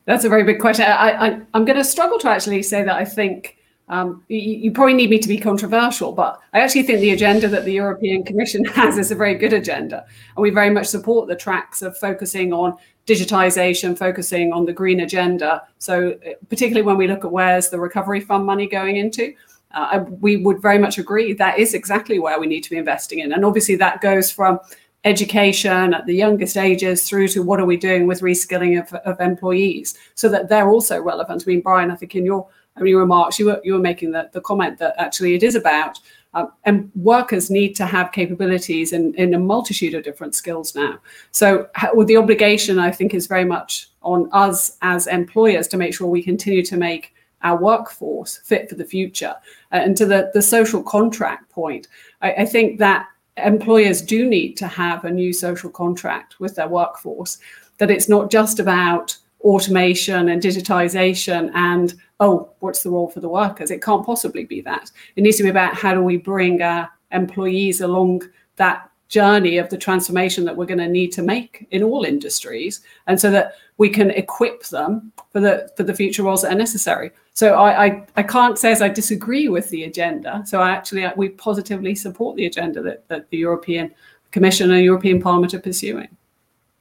[0.05, 0.85] That's a very big question.
[0.87, 3.56] I, am going to struggle to actually say that I think
[3.89, 7.47] um, you, you, probably need me to be controversial, but I actually think the agenda
[7.47, 10.05] that the European Commission has is a very good agenda.
[10.35, 14.99] And we very much support the tracks of focusing on digitization, focusing on the green
[14.99, 15.63] agenda.
[15.79, 19.33] So, uh, particularly when we look at where's the recovery fund money going into,
[19.71, 23.19] uh, we would very much agree that is exactly where we need to be investing
[23.19, 23.31] in.
[23.31, 24.59] And obviously, that goes from
[25.03, 29.19] education at the youngest ages through to what are we doing with reskilling of, of
[29.21, 31.43] employees so that they're also relevant.
[31.45, 32.47] I mean, Brian, I think in your,
[32.85, 35.99] your remarks, you were, you were making the, the comment that actually it is about
[36.33, 40.99] uh, and workers need to have capabilities in, in a multitude of different skills now.
[41.31, 41.67] So,
[42.05, 46.21] the obligation, I think, is very much on us as employers to make sure we
[46.21, 49.35] continue to make our workforce fit for the future.
[49.71, 51.87] Uh, and to the, the social contract point,
[52.21, 56.67] I, I think that employers do need to have a new social contract with their
[56.67, 57.39] workforce,
[57.77, 63.29] that it's not just about automation and digitization and oh what's the role for the
[63.29, 63.71] workers?
[63.71, 64.91] It can't possibly be that.
[65.15, 68.23] It needs to be about how do we bring our employees along
[68.57, 72.81] that journey of the transformation that we're going to need to make in all industries
[73.07, 76.57] and so that we can equip them for the for the future roles that are
[76.57, 77.11] necessary.
[77.33, 80.43] So i i, I can't say as i disagree with the agenda.
[80.45, 83.93] So i actually uh, we positively support the agenda that, that the european
[84.31, 86.09] commission and european parliament are pursuing.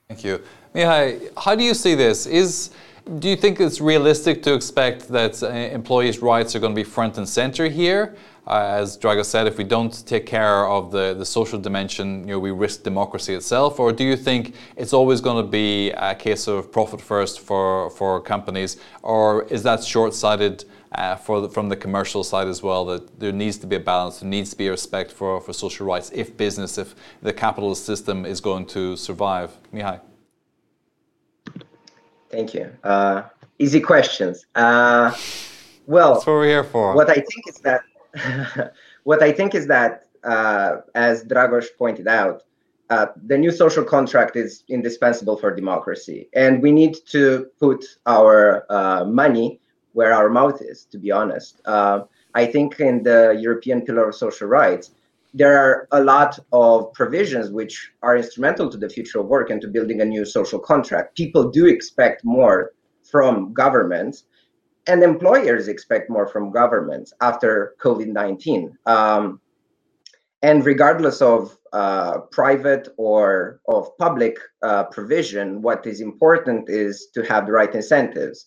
[0.08, 0.42] Thank you.
[0.74, 2.26] Mihai, how do you see this?
[2.26, 2.70] Is
[3.18, 6.84] do you think it's realistic to expect that uh, employees' rights are going to be
[6.84, 8.16] front and center here?
[8.48, 12.34] Uh, as Drago said, if we don't take care of the, the social dimension, you
[12.34, 13.78] know, we risk democracy itself?
[13.78, 17.90] Or do you think it's always going to be a case of profit first for,
[17.90, 18.76] for companies?
[19.02, 23.58] Or is that short sighted uh, from the commercial side as well, that there needs
[23.58, 26.36] to be a balance, there needs to be a respect for, for social rights if
[26.36, 29.56] business, if the capitalist system is going to survive?
[29.72, 30.00] Mihai.
[32.30, 32.70] Thank you.
[32.82, 33.22] Uh,
[33.58, 34.46] easy questions.
[34.54, 35.14] Uh,
[35.86, 36.94] well, that's what we're here for.
[36.94, 38.72] What I think is that,
[39.04, 42.42] what I think is that, uh, as Dragos pointed out,
[42.90, 48.64] uh, the new social contract is indispensable for democracy, and we need to put our
[48.70, 49.60] uh, money
[49.92, 50.84] where our mouth is.
[50.92, 52.02] To be honest, uh,
[52.34, 54.92] I think in the European Pillar of Social Rights,
[55.36, 59.60] there are a lot of provisions which are instrumental to the future of work and
[59.60, 61.14] to building a new social contract.
[61.14, 62.72] People do expect more
[63.04, 64.24] from governments,
[64.86, 68.78] and employers expect more from governments after COVID 19.
[68.86, 69.40] Um,
[70.40, 77.22] and regardless of uh, private or of public uh, provision, what is important is to
[77.26, 78.46] have the right incentives.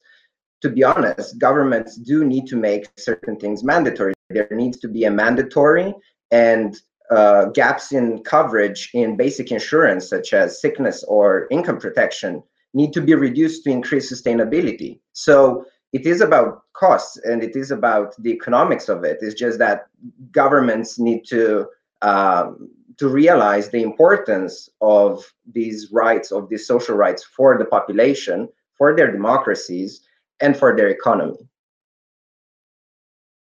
[0.61, 4.13] To be honest, governments do need to make certain things mandatory.
[4.29, 5.93] There needs to be a mandatory
[6.31, 12.93] and uh, gaps in coverage in basic insurance, such as sickness or income protection, need
[12.93, 14.99] to be reduced to increase sustainability.
[15.13, 19.17] So it is about costs and it is about the economics of it.
[19.21, 19.87] It's just that
[20.31, 21.67] governments need to
[22.01, 28.49] um, to realize the importance of these rights, of these social rights for the population,
[28.77, 30.01] for their democracies,
[30.41, 31.48] and for their economy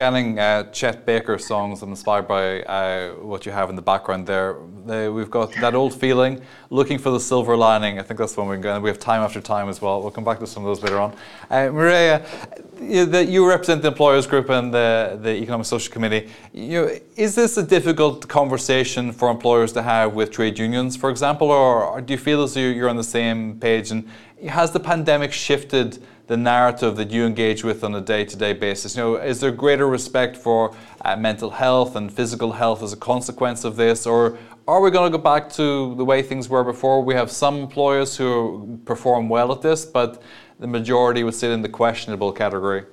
[0.00, 4.26] scanning uh, Chet Baker songs and inspired by uh, what you have in the background
[4.26, 4.58] there.
[5.12, 7.98] we've got that old feeling, looking for the silver lining.
[7.98, 8.80] I think that's when we're going.
[8.80, 10.00] We have time after time as well.
[10.00, 11.14] We'll come back to some of those later on.
[11.50, 12.24] Uh, Maria,
[12.80, 16.30] you, represent the employers group and the, the economic social committee.
[16.54, 21.50] You is this a difficult conversation for employers to have with trade unions, for example,
[21.50, 23.90] or, or do you feel as though you're on the same page?
[23.90, 24.08] And
[24.48, 26.02] has the pandemic shifted?
[26.30, 28.96] The narrative that you engage with on a day-to-day basis?
[28.96, 30.72] You know, is there greater respect for
[31.04, 34.38] uh, mental health and physical health as a consequence of this, or
[34.68, 37.02] are we going to go back to the way things were before?
[37.02, 40.22] We have some employers who perform well at this, but
[40.60, 42.84] the majority would sit in the questionable category.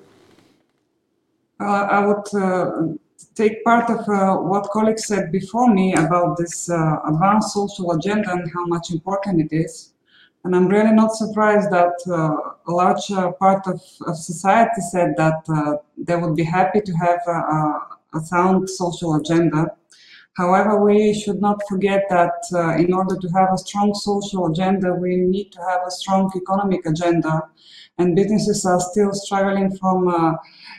[1.60, 2.96] Uh, I would uh,
[3.36, 8.32] take part of uh, what colleagues said before me about this uh, advanced social agenda
[8.32, 9.94] and how much important it is.
[10.48, 15.14] And I'm really not surprised that uh, a large uh, part of, of, society said
[15.18, 19.76] that uh, they would be happy to have a, a, sound social agenda.
[20.38, 24.94] However, we should not forget that uh, in order to have a strong social agenda,
[24.94, 27.42] we need to have a strong economic agenda.
[27.98, 30.36] And businesses are still struggling from uh,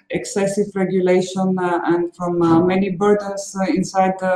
[0.09, 4.35] excessive regulation uh, and from many burdens inside the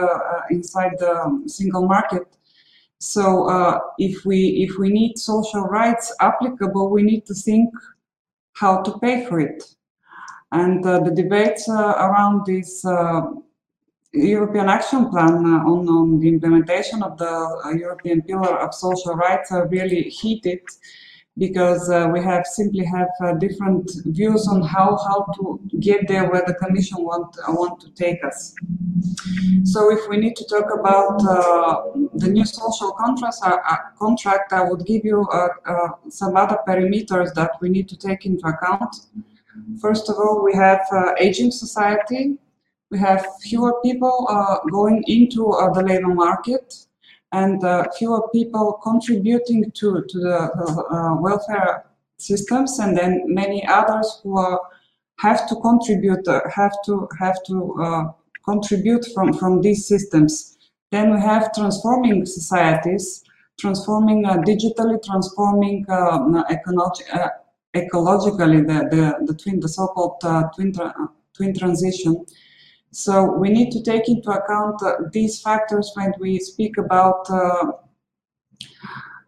[0.51, 2.27] inside the um, single market.
[3.03, 7.69] So uh, if we if we need social rights applicable, we need to think
[8.53, 9.65] how to pay for it.
[10.53, 13.23] And uh, the debates uh, around this uh,
[14.13, 17.27] European Action Plan uh, on, on the implementation of the
[17.65, 20.61] uh, European Pillar of Social Rights are really heated.
[21.39, 26.31] Because uh, we have simply have uh, different views on how how to get there
[26.31, 28.55] where the commission want uh, want to take us.
[29.65, 31.83] So if we need to talk about uh,
[32.15, 35.27] the new social contract uh, uh, contract i would give you
[36.09, 38.95] some other parameters that we need to take into account.
[39.81, 40.83] First of all we have
[41.19, 42.37] aging society.
[42.91, 44.15] We have fewer people
[44.71, 45.43] going into
[45.75, 46.75] the labor market
[47.33, 51.85] and uh, fewer people contributing to, to the uh, welfare
[52.19, 54.61] systems and then many others who are,
[55.19, 58.05] have to contribute uh, have to have to uh,
[58.45, 60.59] contribute from from these systems.
[60.91, 63.25] Then we have transforming societies
[63.59, 66.45] transforming uh, digitally transforming um, uh,
[67.75, 70.21] ecologically the, the, the twin the so-called
[70.55, 70.93] twin tra
[71.35, 72.25] twin transition
[72.93, 77.73] so we need to take into account uh, these factors when we speak about uh,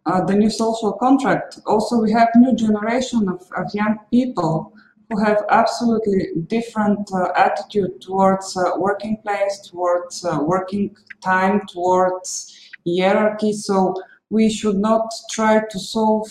[0.05, 1.59] uh, the new social contract.
[1.65, 4.71] Also, we have new generation of, of young people
[5.09, 13.51] who have absolutely different uh, attitude towards working place, towards working time, towards hierarchy.
[13.51, 13.95] So
[14.29, 16.27] we should not try to solve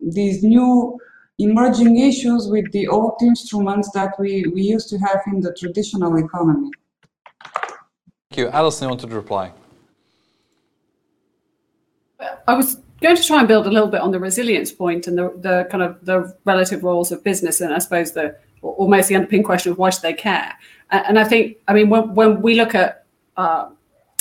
[0.00, 0.98] these new
[1.38, 6.16] emerging issues with the old instruments that we, we used to have in the traditional
[6.16, 6.70] economy.
[8.30, 8.48] Thank you.
[8.48, 9.52] Alison, you wanted to reply?
[12.46, 15.16] I was going to try and build a little bit on the resilience point and
[15.16, 19.14] the, the kind of the relative roles of business and I suppose the almost the
[19.14, 20.52] underpin question of why should they care?
[20.90, 23.04] And I think, I mean, when, when we look at
[23.36, 23.68] uh,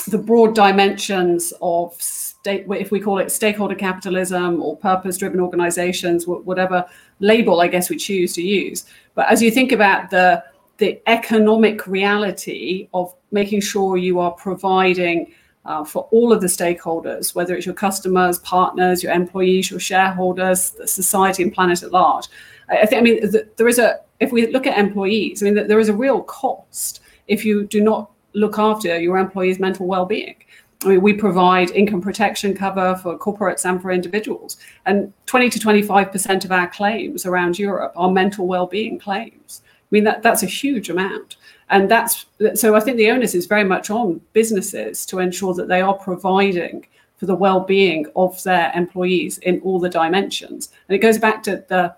[0.07, 6.25] the broad dimensions of state, if we call it stakeholder capitalism or purpose driven organizations,
[6.27, 6.85] whatever
[7.19, 8.85] label I guess we choose to use.
[9.15, 10.43] But as you think about the,
[10.77, 15.33] the economic reality of making sure you are providing
[15.65, 20.71] uh, for all of the stakeholders, whether it's your customers, partners, your employees, your shareholders,
[20.71, 22.27] the society and planet at large.
[22.69, 25.49] I, I think, I mean, the, there is a, if we look at employees, I
[25.49, 29.87] mean, there is a real cost if you do not look after your employees' mental
[29.87, 30.35] well-being.
[30.83, 35.59] I mean, we provide income protection cover for corporates and for individuals, and 20 to
[35.59, 39.61] 25% of our claims around Europe are mental well-being claims.
[39.65, 41.37] I mean, that, that's a huge amount.
[41.69, 45.67] And that's so I think the onus is very much on businesses to ensure that
[45.67, 46.85] they are providing
[47.17, 50.69] for the well-being of their employees in all the dimensions.
[50.87, 51.95] And it goes back to the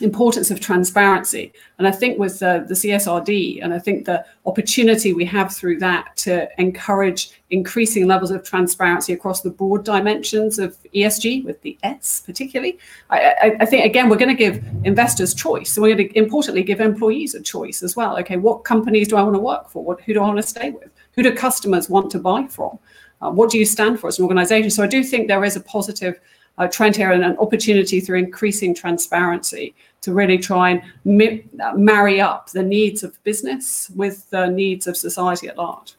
[0.00, 1.52] importance of transparency.
[1.78, 5.78] And I think with uh, the CSRD, and I think the opportunity we have through
[5.78, 11.78] that to encourage increasing levels of transparency across the broad dimensions of ESG, with the
[11.82, 12.78] S particularly,
[13.10, 16.18] I, I, I think again we're going to give investors choice, and we're going to
[16.18, 18.18] importantly give employees a choice as well.
[18.18, 19.82] Okay, what companies do I want to work for?
[19.82, 20.90] What, who do I want to stay with?
[21.14, 22.78] Who do customers want to buy from?
[23.22, 24.70] Uh, what do you stand for as an organization?
[24.70, 26.20] So I do think there is a positive
[26.58, 32.20] uh, trend here and an opportunity through increasing transparency to really try and mi- marry
[32.20, 35.94] up the needs of business with the needs of society at large.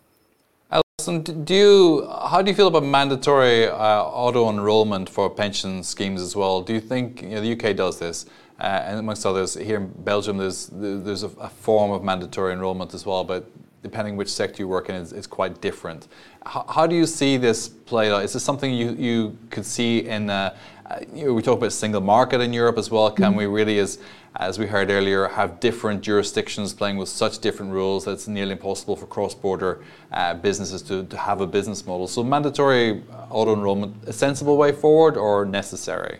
[0.71, 6.21] Alison, do you, how do you feel about mandatory uh, auto enrollment for pension schemes
[6.21, 6.61] as well?
[6.61, 8.25] Do you think you know, the UK does this?
[8.59, 12.95] Uh, and amongst others, here in Belgium, there's there's a, a, form of mandatory enrollment
[12.95, 13.47] as well, but
[13.89, 16.07] depending which sector you work in, is, it's quite different.
[16.45, 18.23] How, how, do you see this play out?
[18.23, 20.55] Is this something you, you could see in, uh,
[20.89, 23.11] uh, you know, we talk about single market in Europe as well.
[23.11, 23.37] Can mm-hmm.
[23.37, 23.99] we really, as,
[24.37, 28.53] as we heard earlier, have different jurisdictions playing with such different rules that it's nearly
[28.53, 32.07] impossible for cross-border uh, businesses to, to have a business model?
[32.07, 36.19] So mandatory auto enrollment, a sensible way forward or necessary?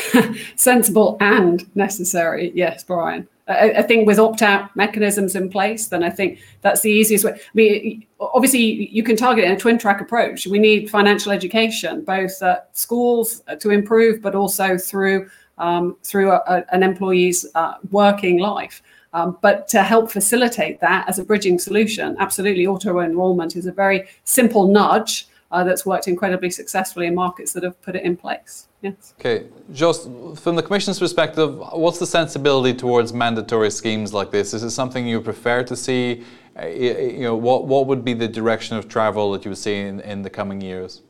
[0.56, 3.28] sensible and necessary, yes, Brian.
[3.48, 7.32] I, think with opt-out mechanisms in place, then I think that's the easiest way.
[7.32, 10.46] I mean, obviously, you can target in a twin track approach.
[10.46, 15.28] We need financial education, both at schools uh, to improve, but also through
[15.58, 18.82] um, through a, a, an employee's uh, working life.
[19.12, 23.72] Um, but to help facilitate that as a bridging solution, absolutely, auto enrollment is a
[23.72, 28.16] very simple nudge uh, that's worked incredibly successfully in markets that have put it in
[28.16, 28.68] place.
[28.80, 29.14] Yes.
[29.20, 30.04] Okay, just
[30.36, 34.54] from the Commission's perspective, what's the sensibility towards mandatory schemes like this?
[34.54, 36.24] Is it something you prefer to see?
[36.60, 39.78] Uh, you know, what what would be the direction of travel that you would see
[39.78, 41.02] in, in the coming years?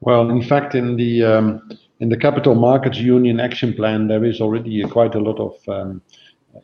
[0.00, 4.40] Well, in fact, in the um, in the Capital Markets Union Action Plan, there is
[4.40, 6.02] already quite a lot of um,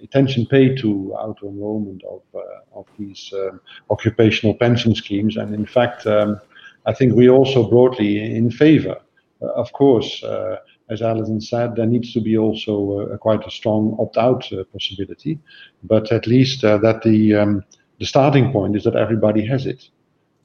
[0.03, 3.61] attention paid to auto enrollment of uh, of these um,
[3.91, 6.41] occupational pension schemes, and in fact, um,
[6.86, 8.97] I think we also broadly in favor.
[9.43, 10.57] Uh, of course, uh,
[10.91, 15.38] as Alison said, there needs to be also uh, quite a strong opt-out possibility,
[15.82, 17.64] but at least that the um,
[17.99, 19.88] the starting point is that everybody has it.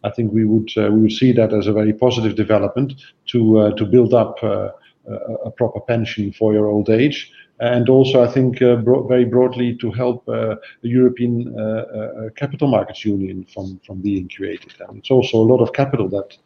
[0.04, 2.94] I think we would we would see that as a very positive development
[3.28, 8.62] to to build up a proper pension for your old age and also I think
[8.62, 14.02] uh, bro very broadly to help uh, the European uh, Capital Markets Union from, from
[14.02, 14.74] being created.
[14.88, 16.38] And it's also a lot of capital that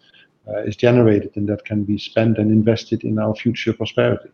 [0.66, 4.30] is generated and that can be spent and invested in our future prosperity.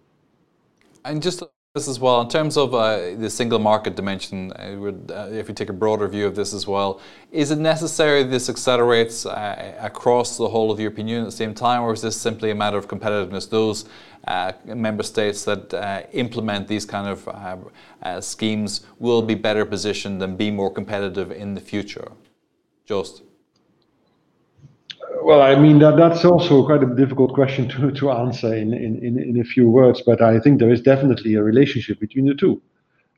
[1.03, 1.43] And just
[1.76, 5.49] this as well, in terms of uh, the single market dimension, uh, would, uh, if
[5.49, 7.01] you take a broader view of this as well,
[7.34, 11.36] is it necessary this accelerates uh, across the whole of the European Union at the
[11.36, 13.49] same time, or is this simply a matter of competitiveness?
[13.49, 13.84] Those
[14.26, 20.38] uh, member states that uh, implement these kind of schemes will be better positioned and
[20.38, 22.09] be more competitive in the future.
[22.86, 23.21] Just.
[25.26, 29.19] Well, I mean, that, that's also quite a difficult question to, to answer in, in,
[29.19, 32.61] in a few words, but I think there is definitely a relationship between the two.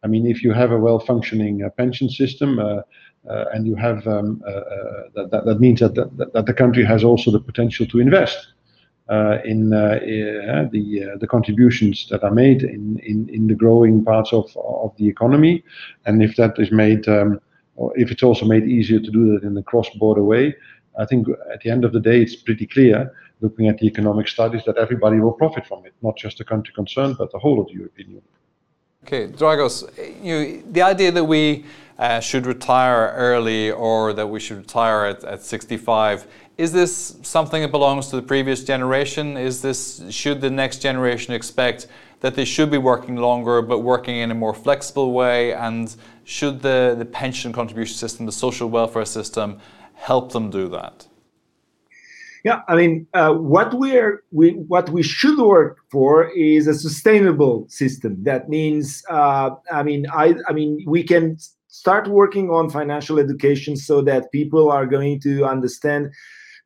[0.05, 2.83] I mean, if you have a well-functioning uh, pension system uh,
[3.29, 6.53] uh, and you have, um, uh, uh, that, that, that, means that, that, that, the
[6.53, 8.53] country has also the potential to invest
[9.09, 14.45] uh, in the, the contributions that are made in, in, in the growing parts of,
[14.55, 15.61] of the economy.
[16.05, 17.41] And if that is made, um,
[17.75, 20.55] or if it's also made easier to do that in a cross-border way,
[20.97, 24.27] I think at the end of the day, it's pretty clear, looking at the economic
[24.27, 27.59] studies, that everybody will profit from it, not just the country concerned, but the whole
[27.61, 28.23] of the European Union.
[29.03, 29.85] Okay, Dragos,
[30.23, 31.65] you, the idea that we
[31.99, 36.27] uh, should retire early or that we should retire at, at 65,
[36.57, 39.37] is this something that belongs to the previous generation?
[39.37, 41.87] Is this, should the next generation expect
[42.19, 45.53] that they should be working longer but working in a more flexible way?
[45.53, 49.59] And should the, the pension contribution system, the social welfare system,
[49.97, 51.07] help them do that?
[52.43, 57.67] Yeah, I mean, uh, what we're we what we should work for is a sustainable
[57.67, 58.23] system.
[58.23, 61.37] That means, uh, I mean, I I mean, we can
[61.67, 66.11] start working on financial education so that people are going to understand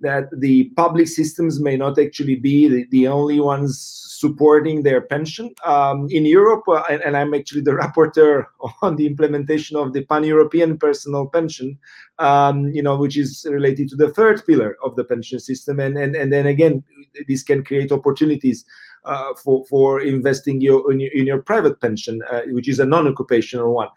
[0.01, 5.47] that the public systems may not actually be the, the only ones supporting their pension.
[5.65, 8.45] Um, in Europe, uh, and, and, I'm actually the rapporteur
[8.82, 11.78] on the implementation of the pan-European personal pension,
[12.19, 15.80] um, you know, which is related to the third pillar of the pension system.
[15.80, 16.84] And, and, and then again,
[17.28, 18.63] this can create opportunities
[19.05, 22.86] uh, for, for investing your, in, your, in your private pension, uh, which is a
[22.86, 23.89] non-occupational one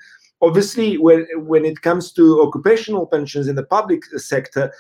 [0.47, 4.73] obviously when when it comes to occupational pensions in the public sector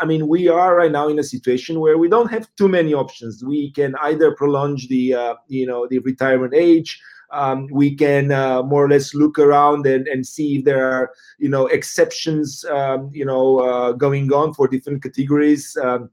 [0.00, 2.92] i mean we are right now in a situation where we don't have too many
[2.94, 3.44] options.
[3.44, 7.00] We can either prolong the uh, you know the retirement age
[7.30, 11.10] um, we can uh, more or less look around and, and see if there are
[11.38, 16.10] you know exceptions um, you know uh, going on for different categories um,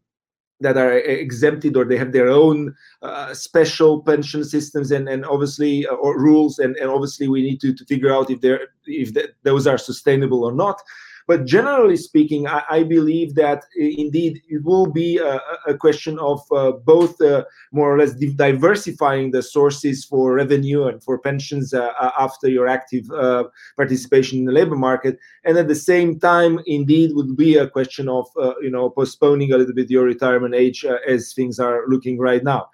[0.62, 5.86] that are exempted or they have their own uh, special pension systems and, and obviously
[5.88, 9.12] uh, or rules and, and obviously we need to, to figure out if they're if
[9.44, 10.82] those are sustainable or not
[11.28, 16.20] but generally speaking, I, I believe that uh, indeed it will be a, a question
[16.20, 21.74] of uh, both uh, more or less diversifying the sources for revenue and for pensions
[21.74, 23.46] uh, uh after your active uh,
[23.76, 28.08] participation in the labor market, and at the same time, indeed, would be a question
[28.08, 28.28] of
[28.62, 32.70] you know postponing a little bit your retirement age as things are looking right now.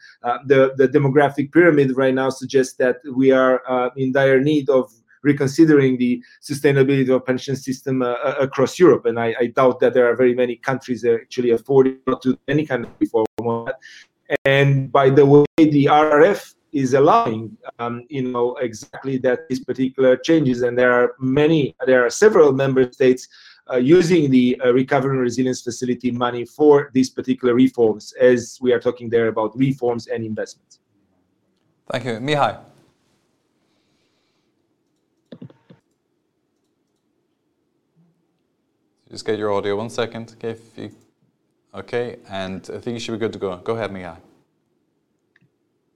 [0.47, 3.61] the the demographic pyramid right now suggests that we are
[3.95, 4.91] in dire need of
[5.23, 9.05] reconsidering the sustainability of pension system uh, uh, across Europe.
[9.05, 12.33] And I, I, doubt that there are very many countries that actually afford not to
[12.33, 13.25] do any kind of reform.
[14.45, 20.15] And by the way, the RRF is allowing, um, you know, exactly that these particular
[20.15, 20.61] changes.
[20.61, 23.27] And there are many, there are several member states
[23.71, 28.73] uh, using the uh, recovery and resilience facility money for these particular reforms, as we
[28.73, 30.79] are talking there about reforms and investments.
[31.89, 32.13] Thank you.
[32.19, 32.70] Mihai.
[39.11, 40.35] Just get your audio one second.
[40.37, 40.89] Okay, you,
[41.75, 43.57] okay, and I think you should be good to go.
[43.57, 44.15] Go ahead, Mihai.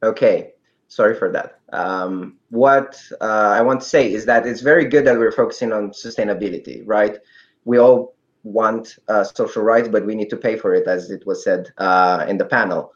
[0.03, 0.51] Okay,
[0.89, 1.61] sorry for that.
[1.71, 5.71] Um, what uh, I want to say is that it's very good that we're focusing
[5.71, 7.17] on sustainability, right?
[7.63, 11.25] We all want uh, social rights, but we need to pay for it, as it
[11.25, 12.91] was said uh, in the panel.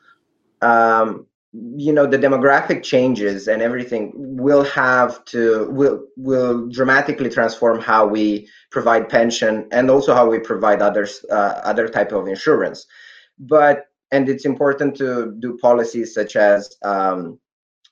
[0.62, 7.80] Um, you know the demographic changes and everything will have to will will dramatically transform
[7.80, 12.86] how we provide pension and also how we provide others uh, other type of insurance.
[13.40, 17.40] But and it's important to do policies such as um,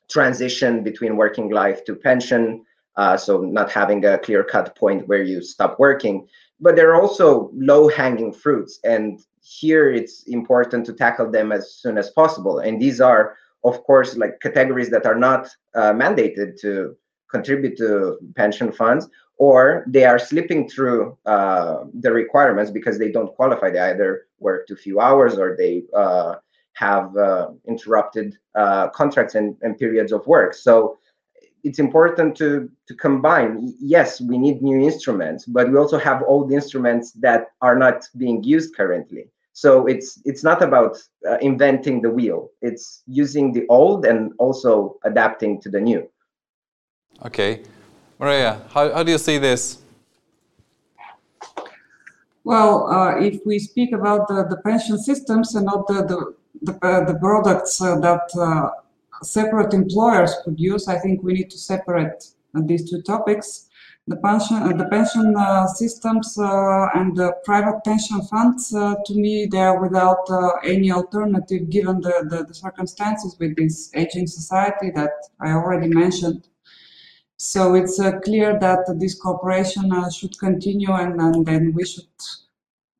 [0.09, 2.63] transition between working life to pension
[2.95, 6.27] uh, so not having a clear cut point where you stop working.
[6.59, 11.71] But there are also low hanging fruits and here it's important to tackle them as
[11.71, 12.59] soon as possible.
[12.59, 16.95] And these are of course, like categories that are not uh, mandated to
[17.29, 23.35] contribute to pension funds, or they are slipping through uh, the requirements because they don't
[23.35, 23.69] qualify.
[23.69, 26.35] They either work too few hours or they uh,
[26.73, 30.53] have uh, interrupted uh, contracts and, and, periods of work.
[30.53, 30.99] So
[31.63, 33.73] it's important to, to combine.
[33.79, 38.43] Yes, we need new instruments, but we also have old instruments that are not being
[38.43, 39.29] used currently.
[39.57, 42.51] So it's it's not about uh, inventing the wheel.
[42.61, 46.07] It's using the old and also adapting to the new.
[47.25, 47.63] Okay.
[48.19, 49.79] Maria, how, how do you see this?
[52.43, 56.19] Well, uh, if we speak about the, the pension systems and not the, the,
[56.61, 58.69] the, uh, the products uh, that uh,
[59.23, 62.19] separate employers produce, I think we need to separate
[62.53, 63.66] these two topics.
[64.09, 65.35] The pension, uh, the pension
[65.75, 70.25] systems and the private pension funds, to me, they are without
[70.63, 76.47] any alternative given the, the, the circumstances with this aging society that I already mentioned.
[77.37, 82.07] So it's uh, clear that this cooperation uh, should continue and, and then we should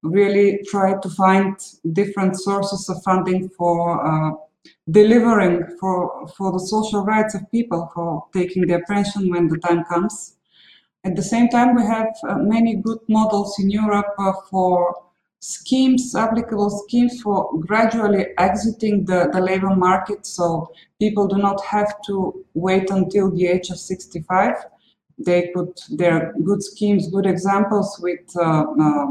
[0.04, 1.56] really try to find
[1.92, 4.32] different sources of funding for uh,
[4.92, 9.84] delivering for, for the social rights of people, for taking their pension when the time
[9.86, 10.37] comes.
[11.08, 14.94] At the same time, we have uh, many good models in Europe uh, for
[15.40, 21.94] schemes, applicable schemes for gradually exiting the, the labor market so people do not have
[22.08, 24.56] to wait until the age of 65.
[25.18, 29.06] They put their good schemes, good examples with uh, uh,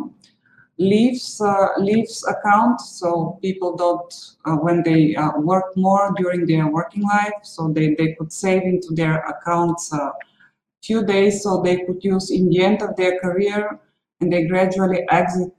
[0.76, 7.02] leaves uh, leaves account so people don't uh, when they work more during their working
[7.04, 9.90] life so they, they could save into their accounts
[10.86, 13.80] few days so they could use in the end of their career
[14.20, 15.52] and they gradually exit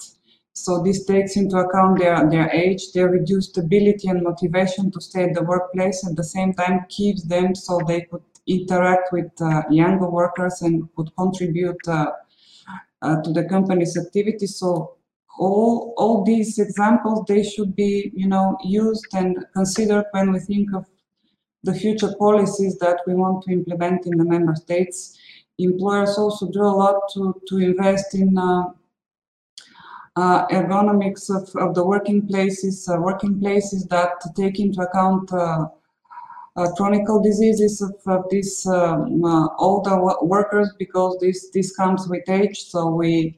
[0.58, 5.26] so this takes into account their, their age, their reduced ability and motivation to stay
[5.26, 9.62] at the workplace, at the same time keeps them so they could interact with uh,
[9.70, 12.12] younger workers and could contribute uh,
[13.04, 14.58] uh, to the company's activities.
[14.58, 14.96] So
[15.38, 20.74] all, all these examples, they should be, you know, used and considered when we think
[20.74, 20.88] of
[21.68, 25.20] the future policies that we want to implement in the member states.
[25.60, 28.64] Employers also do a lot to, to invest in uh,
[30.16, 35.66] uh, ergonomics of, of the working places, uh, working places that take into account uh,
[36.56, 42.28] uh chronic diseases of, of these um, uh, older workers because this this comes with
[42.30, 42.58] age.
[42.64, 43.38] So we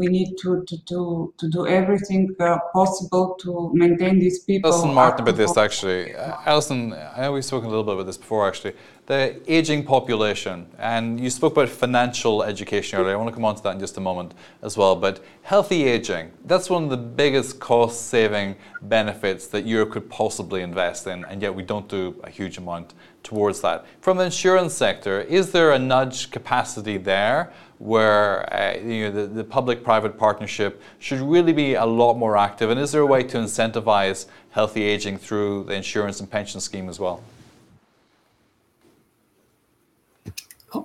[0.00, 0.98] we need to to to,
[1.40, 4.72] to do everything uh, possible to maintain these people.
[4.72, 6.14] Alison Martin about this actually.
[6.52, 6.78] Alison,
[7.16, 8.74] I know we've spoken a little bit about this before actually
[9.10, 13.14] the aging population, and you spoke about financial education earlier.
[13.14, 14.94] I want to come on to that in just a moment as well.
[14.94, 20.62] But healthy aging, that's one of the biggest cost saving benefits that Europe could possibly
[20.62, 22.94] invest in, and yet we don't do a huge amount
[23.24, 23.84] towards that.
[24.00, 29.26] From the insurance sector, is there a nudge capacity there where uh, you know, the,
[29.26, 32.68] the public private partnership should really be a lot more active?
[32.68, 36.90] And is there a way to incentivize healthy aging through the insurance and pension scheme
[36.90, 37.22] as well?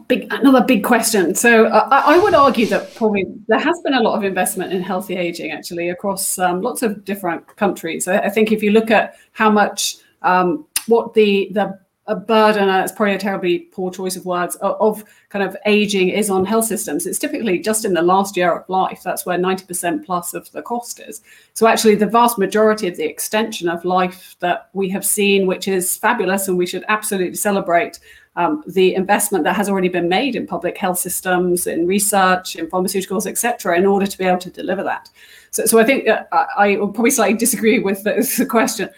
[0.08, 1.36] big another big question.
[1.36, 4.82] So uh, I would argue that probably there has been a lot of investment in
[4.82, 8.08] healthy aging actually across um, lots of different countries.
[8.08, 12.70] I, I, think if you look at how much um, what the the a burden,
[12.70, 16.30] uh, it's probably a terribly poor choice of words, of, of, kind of aging is
[16.30, 17.08] on health systems.
[17.08, 19.02] It's typically just in the last year of life.
[19.04, 21.22] That's where 90% plus of the cost is.
[21.54, 25.68] So, actually, the vast majority of the extension of life that we have seen, which
[25.68, 28.00] is fabulous, and we should absolutely celebrate,
[28.38, 32.68] um, the investment that has already been made in public health systems, in research, in
[32.68, 35.10] pharmaceuticals, etc., in order to be able to deliver that.
[35.52, 38.90] So, so I think uh, I, I will probably slightly disagree with the, the question.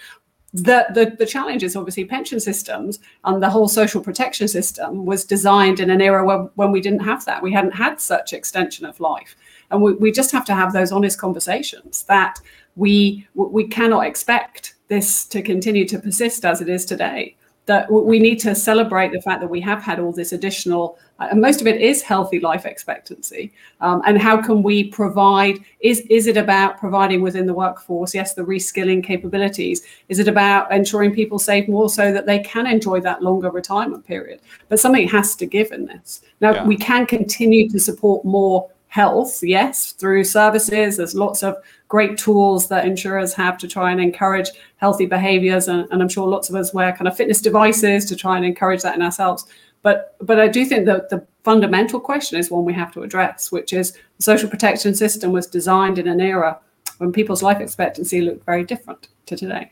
[0.54, 5.26] The, the, the challenge is obviously pension systems and the whole social protection system was
[5.26, 7.44] designed in an era where, when we didn't have that.
[7.44, 9.36] We hadn't had such extension of life.
[9.72, 12.40] And we, we just have to have those honest conversations that
[12.78, 17.36] we we cannot expect this to continue to persist as it is today
[17.68, 21.28] that we need to celebrate the fact that we have had all this additional uh,
[21.32, 23.52] and most of it is healthy life expectancy.
[23.82, 28.14] Um, and how can we provide is is it about providing within the workforce?
[28.14, 29.82] Yes the reskilling capabilities.
[30.10, 34.06] Is it about ensuring people save more so that they can enjoy that longer retirement
[34.06, 34.42] period?
[34.70, 36.22] But something has to give in this.
[36.40, 36.66] Now yeah.
[36.66, 40.98] we can continue to support more health, yes, through services.
[40.98, 41.58] There's lots of
[41.88, 45.68] great tools that insurers have to try and encourage healthy behaviors.
[45.68, 48.46] And, and, I'm sure lots of us wear kind of fitness devices to try and
[48.46, 49.46] encourage that in ourselves.
[49.84, 53.52] But but I do think that the fundamental question is one we have to address,
[53.52, 56.60] which is the social protection system was designed in an era
[56.98, 59.70] when people's life expectancy looked very different to today.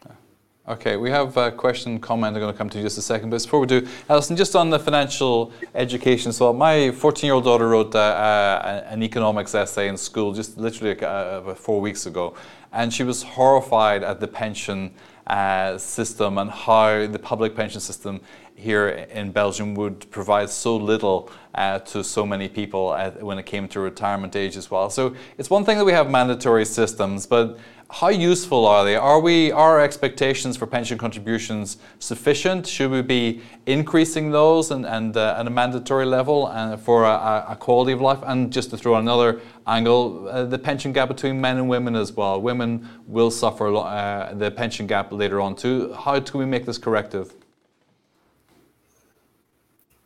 [0.67, 2.35] Okay, we have a question, comment.
[2.35, 3.29] I'm going to come to you just a second.
[3.29, 6.33] But before we do, Alison, just on the financial education.
[6.33, 11.79] So my 14-year-old daughter wrote uh, an economics essay in school just literally uh, four
[11.79, 12.33] weeks ago,
[12.73, 14.91] and she was horrified at the pension
[15.27, 18.19] uh, system and how the public pension system
[18.55, 23.67] here in Belgium would provide so little uh, to so many people when it came
[23.67, 24.89] to retirement age as well.
[24.89, 27.59] So it's one thing that we have mandatory systems, but
[27.89, 28.95] how useful are they?
[28.95, 32.65] Are we our expectations for pension contributions sufficient?
[32.65, 37.45] Should we be increasing those and, and uh, at a mandatory level uh, for a,
[37.49, 38.19] a, quality of life?
[38.23, 42.11] And just to throw another angle, uh, the pension gap between men and women as
[42.11, 42.41] well.
[42.41, 45.93] Women will suffer uh, the pension gap later on too.
[45.93, 47.33] How do we make this corrective?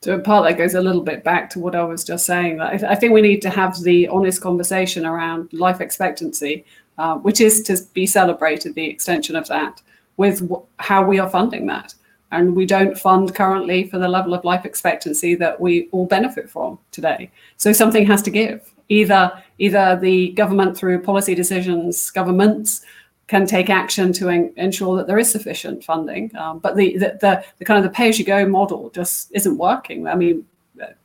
[0.01, 2.57] So a part that goes a little bit back to what I was just saying.
[2.57, 6.63] That I, think we need to have the honest conversation around life expectancy,
[6.99, 9.81] uh, which is to be celebrated, the extension of that,
[10.17, 11.95] with w- how we are funding that.
[12.31, 16.49] And we don't fund currently for the level of life expectancy that we all benefit
[16.49, 17.31] from today.
[17.57, 18.71] So something has to give.
[18.89, 22.81] Either either the government through policy decisions, governments
[23.27, 26.35] can take action to en- ensure that there is sufficient funding.
[26.35, 29.31] Um, but the, the, the, the, kind of the pay as you go model just
[29.33, 30.07] isn't working.
[30.07, 30.45] I mean,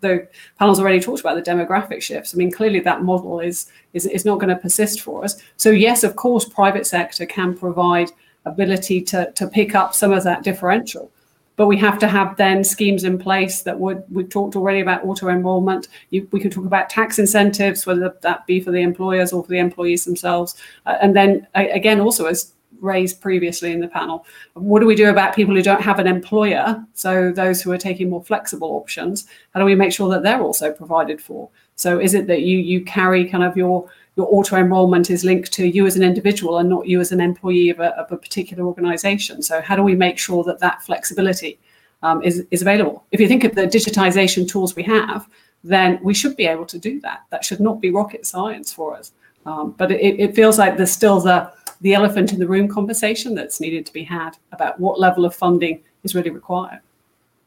[0.01, 2.35] the panel's already talked about the demographic shifts.
[2.35, 5.43] I mean, clearly that model is, is, is not going to persist for us.
[5.57, 8.11] So yes, of course, private sector can provide
[8.45, 11.11] ability to, to pick up some of that differential
[11.57, 15.05] but we have to have then schemes in place that would we've talked already about
[15.05, 19.33] auto enrollment you, we could talk about tax incentives whether that be for the employers
[19.33, 20.57] or for the employees themselves
[20.87, 25.11] uh, and then again also as raised previously in the panel what do we do
[25.11, 29.27] about people who don't have an employer so those who are taking more flexible options
[29.53, 32.59] how do we make sure that they're also provided for so is it that you
[32.59, 36.59] you carry kind of your your auto enrollment is linked to you as an individual
[36.59, 39.43] and not you as an employee of a, of a particular organization.
[39.43, 41.59] So, how do we make sure that that flexibility
[42.03, 43.05] um, is, is available?
[43.11, 45.29] If you think of the digitization tools we have,
[45.65, 47.23] then we should be able to do that.
[47.31, 49.13] That should not be rocket science for us.
[49.47, 53.35] Um, but it, it feels like there's still the, the elephant in the room conversation
[53.35, 56.81] that's needed to be had about what level of funding is really required.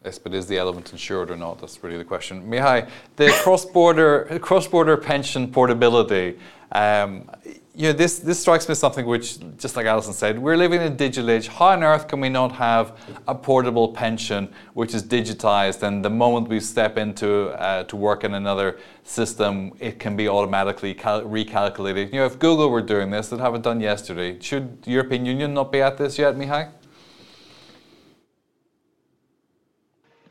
[0.06, 1.60] Yes, but is the element insured or not?
[1.60, 2.48] That's really the question.
[2.50, 6.38] Mihai, the cross-border cross-border pension portability.
[6.72, 7.30] Um,
[7.78, 10.82] you know, this, this strikes me as something which, just like Alison said, we're living
[10.82, 11.48] in a digital age.
[11.48, 12.98] How on earth can we not have
[13.28, 18.24] a portable pension which is digitized and the moment we step into uh, to work
[18.24, 22.12] in another system, it can be automatically cal- recalculated?
[22.12, 24.40] You know, if Google were doing this, they'd have it done yesterday.
[24.40, 26.72] Should the European Union not be at this yet, Mihai?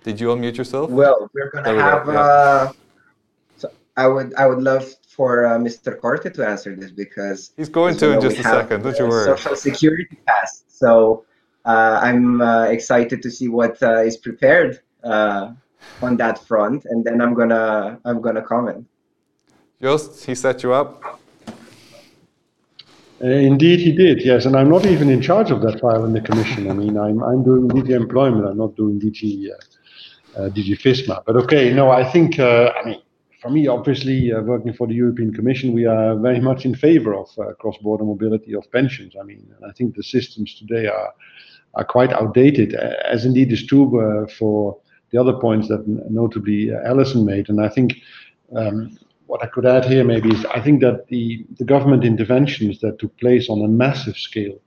[0.02, 0.90] Did you unmute yourself?
[0.90, 2.06] Well, we're gonna have.
[2.06, 2.12] Go.
[2.12, 2.18] Yeah.
[2.18, 2.72] Uh,
[3.56, 5.98] so I would I would love for uh, Mr.
[5.98, 8.82] Korte to answer this because he's going to in just a second.
[8.82, 9.24] Don't you worry.
[9.24, 10.64] Social security pass.
[10.68, 11.24] So
[11.64, 15.52] uh, I'm uh, excited to see what uh, is prepared uh,
[16.02, 18.86] on that front, and then I'm gonna I'm gonna comment.
[19.80, 21.20] Just he set you up.
[23.24, 24.22] Uh, indeed, he did.
[24.22, 26.70] Yes, and I'm not even in charge of that file in the commission.
[26.70, 28.46] I mean, I'm I'm doing DG employment.
[28.46, 29.50] I'm not doing DG
[30.36, 31.22] uh, DG FISMA.
[31.24, 33.00] But okay, no, I think, uh, I mean,
[33.40, 37.14] for me, obviously, uh, working for the European Commission, we are very much in favor
[37.14, 39.14] of uh, cross-border mobility of pensions.
[39.20, 41.12] I mean, I think the systems today are
[41.76, 44.78] are quite outdated, as indeed is true uh, for
[45.10, 47.48] the other points that notably uh, Alison made.
[47.50, 47.96] And I think
[48.56, 52.80] um, what I could add here maybe is I think that the, the government interventions
[52.80, 54.58] that took place on a massive scale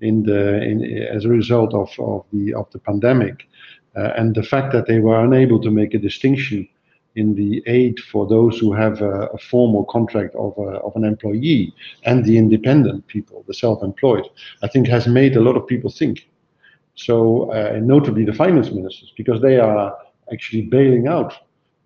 [0.00, 0.84] in the in,
[1.16, 3.48] as a result of, of the of the pandemic
[3.96, 6.68] uh, and the fact that they were unable to make a distinction
[7.16, 11.04] in the aid for those who have a, a formal contract of, a, of an
[11.04, 14.28] employee and the independent people, the self-employed,
[14.62, 16.28] I think has made a lot of people think.
[16.94, 19.96] So, uh, notably the finance ministers, because they are
[20.32, 21.34] actually bailing out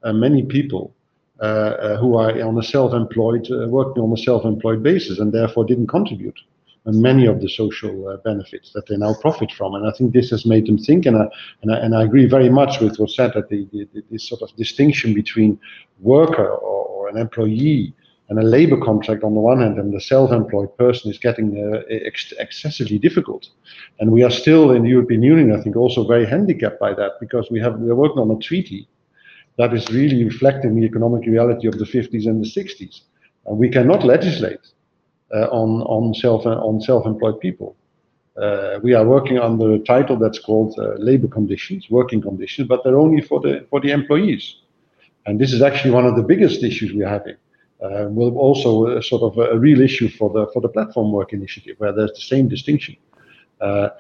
[0.03, 0.95] uh, many people
[1.41, 5.65] uh, uh who are on a self-employed, uh, working on a self-employed basis, and therefore
[5.65, 6.39] didn't contribute
[6.87, 9.75] and many of the social uh, benefits that they now profit from.
[9.75, 11.27] And I think this has made them think, and I,
[11.63, 14.43] and I, and I agree very much with what said that the, the, this sort
[14.43, 15.59] of distinction between
[16.01, 17.93] worker or, or, an employee
[18.29, 21.81] and a labor contract on the one hand and the self-employed person is getting uh,
[21.91, 23.49] ex- excessively difficult.
[23.99, 27.13] And we are still in the European Union, I think, also very handicapped by that
[27.19, 28.89] because we have we are working on a treaty
[29.59, 33.01] that is really reflecting the economic reality of the 50s and the 60s.
[33.47, 34.65] And we cannot legislate
[35.33, 37.77] on on self on self-employed people.
[38.41, 42.83] Uh, we are working under a title that's called uh, labor conditions, working conditions, but
[42.85, 44.57] they're only for the for the employees.
[45.27, 47.37] And this is actually one of the biggest issues we're having.
[47.83, 51.77] Uh, will also sort of a, real issue for the for the platform work initiative,
[51.79, 52.97] where there's the same distinction.
[53.59, 53.97] But,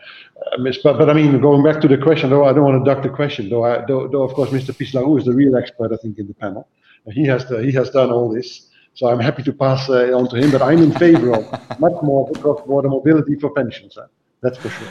[0.82, 3.10] but I mean, going back to the question, though, I don't want to duck the
[3.10, 4.72] question, though, I, though, though of course, Mr.
[4.72, 6.68] Pislaru is the real expert, I think, in the panel.
[7.12, 8.68] He has, the, he has done all this.
[8.94, 11.44] So I'm happy to pass uh, on to him, but I'm in favor of
[11.80, 13.94] much more cross-border mobility for pensions.
[13.96, 14.06] Huh?
[14.42, 14.88] That's for sure.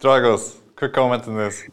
[0.00, 1.64] Dragos, quick comment on this.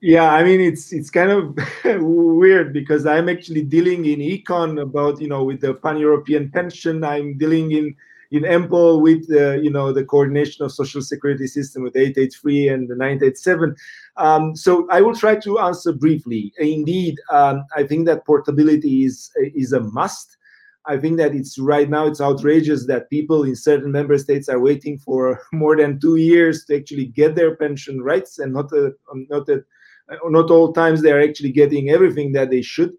[0.00, 1.58] Yeah, I mean it's it's kind of
[2.02, 7.02] weird because I'm actually dealing in econ about you know with the pan-European pension.
[7.02, 7.96] I'm dealing in
[8.30, 12.88] in EMPL with uh, you know the coordination of social security system with 883 and
[12.88, 13.74] the 987.
[14.18, 16.52] Um, so I will try to answer briefly.
[16.58, 20.36] Indeed, um, I think that portability is is a must.
[20.88, 24.60] I think that it's right now it's outrageous that people in certain member states are
[24.60, 28.92] waiting for more than two years to actually get their pension rights, and not a,
[29.28, 29.64] not a,
[30.24, 32.92] not all times they are actually getting everything that they should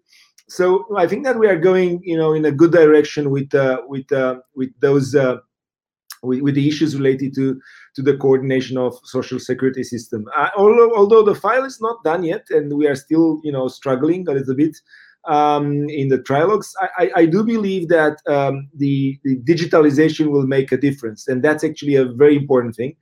[0.48, 3.82] so I think that we are going, you know, in a good direction with uh,
[3.86, 5.36] with uh, with those uh,
[6.22, 7.60] with, with, the issues related to
[7.94, 10.26] to the coordination of social security system.
[10.36, 13.68] Uh, although although the file is not done yet, and we are still, you know,
[13.68, 14.76] struggling a little bit
[15.26, 20.46] um, in the trilogues, I, I, I do believe that um, the, the digitalization will
[20.46, 22.94] make a difference, and that's actually a very important thing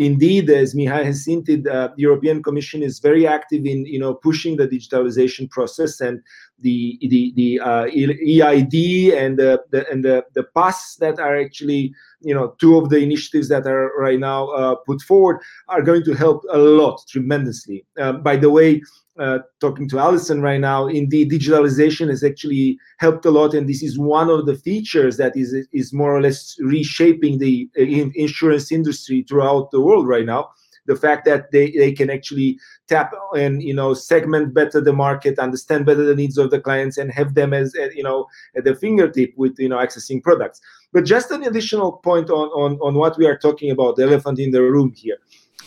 [0.00, 4.56] indeed, as Mihai has hinted, the European Commission is very active in you know pushing
[4.56, 6.22] the digitalization process and
[6.58, 11.92] the the the uh, EID and the, the and the the pass that are actually
[12.20, 15.38] you know two of the initiatives that are right now uh, put forward
[15.68, 17.84] are going to help a lot tremendously.
[17.98, 18.82] Um, by the way,
[19.20, 23.82] uh, talking to Alison right now, indeed, digitalization has actually helped a lot, and this
[23.82, 27.82] is one of the features that is is more or less reshaping the uh,
[28.14, 30.48] insurance industry throughout the world right now.
[30.86, 32.58] The fact that they, they can actually
[32.88, 36.96] tap and you know segment better the market, understand better the needs of the clients,
[36.96, 40.62] and have them as uh, you know at the fingertip with you know accessing products.
[40.92, 44.38] But just an additional point on on on what we are talking about, the elephant
[44.38, 45.18] in the room here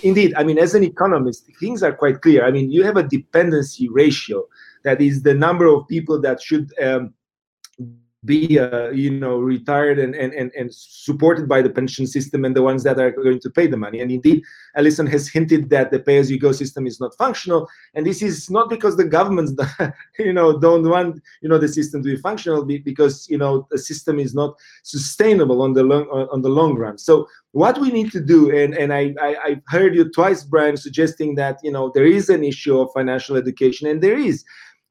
[0.02, 2.46] indeed, I mean, as an economist, things are quite clear.
[2.46, 4.46] I mean, you have a dependency ratio
[4.84, 7.14] that is the number of people that should um,
[8.26, 12.56] be uh, you know retired and, and and and supported by the pension system and
[12.56, 14.00] the ones that are going to pay the money.
[14.00, 14.44] And indeed
[14.76, 17.68] Alison has hinted that the pay as you go system is not functional.
[17.94, 19.54] And this is not because the governments
[20.20, 23.78] you know don't want you know the system to be functional because you know the
[23.78, 26.98] system is not sustainable on the long on the long run.
[26.98, 30.76] So what we need to do and and I, I i heard you twice brian
[30.76, 34.44] suggesting that you know there is an issue of financial education and there is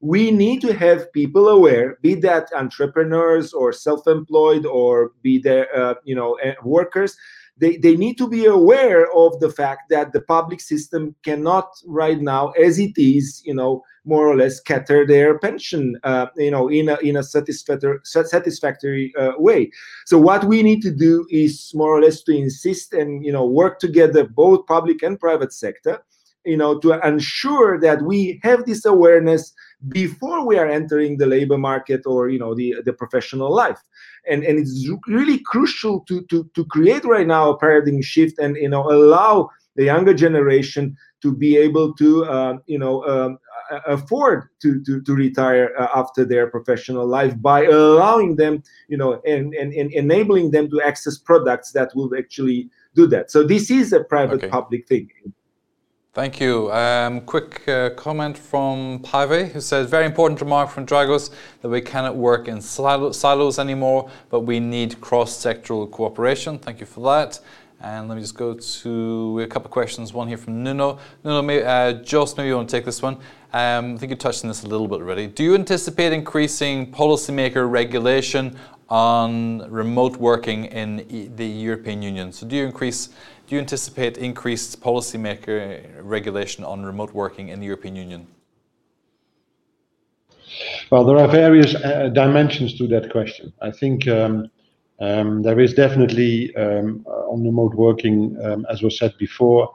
[0.03, 5.93] we need to have people aware, be that entrepreneurs or self-employed or be there, uh,
[6.03, 7.15] you know, uh, workers.
[7.55, 12.19] They, they need to be aware of the fact that the public system cannot right
[12.19, 16.67] now, as it is, you know, more or less scatter their pension, uh, you know,
[16.67, 19.71] in a in a satisfactory satisfactory uh, way.
[20.05, 23.45] So what we need to do is more or less to insist and you know
[23.45, 26.03] work together, both public and private sector,
[26.45, 29.53] you know, to ensure that we have this awareness
[29.89, 33.81] before we are entering the labor market or you know the the professional life.
[34.29, 38.55] And and it's really crucial to to to create right now a paradigm shift and
[38.55, 43.39] you know allow the younger generation to be able to uh, you know um,
[43.87, 49.21] afford to, to to retire uh, after their professional life by allowing them you know
[49.25, 53.31] and, and, and enabling them to access products that will actually do that.
[53.31, 54.49] So this is a private okay.
[54.49, 55.09] public thing
[56.13, 56.71] Thank you.
[56.71, 61.31] Um, quick uh, comment from Pave, who says, very important remark from Dragos
[61.63, 66.59] that we cannot work in silos anymore, but we need cross-sectoral cooperation.
[66.59, 67.39] Thank you for that.
[67.81, 70.13] And let me just go to a couple of questions.
[70.13, 70.99] One here from Nuno.
[71.23, 71.93] Nuno, maybe, uh,
[72.37, 73.15] maybe you want to take this one.
[73.51, 75.25] Um, I think you touched on this a little bit already.
[75.25, 78.55] Do you anticipate increasing policymaker regulation
[78.87, 82.31] on remote working in the European Union?
[82.31, 83.09] So do you increase
[83.47, 88.27] do you anticipate increased policymaker regulation on remote working in the European Union?
[90.91, 93.51] Well, there are various uh, dimensions to that question.
[93.61, 94.49] I think um,
[94.99, 99.73] um, there is definitely um, on remote working, um, as was said before,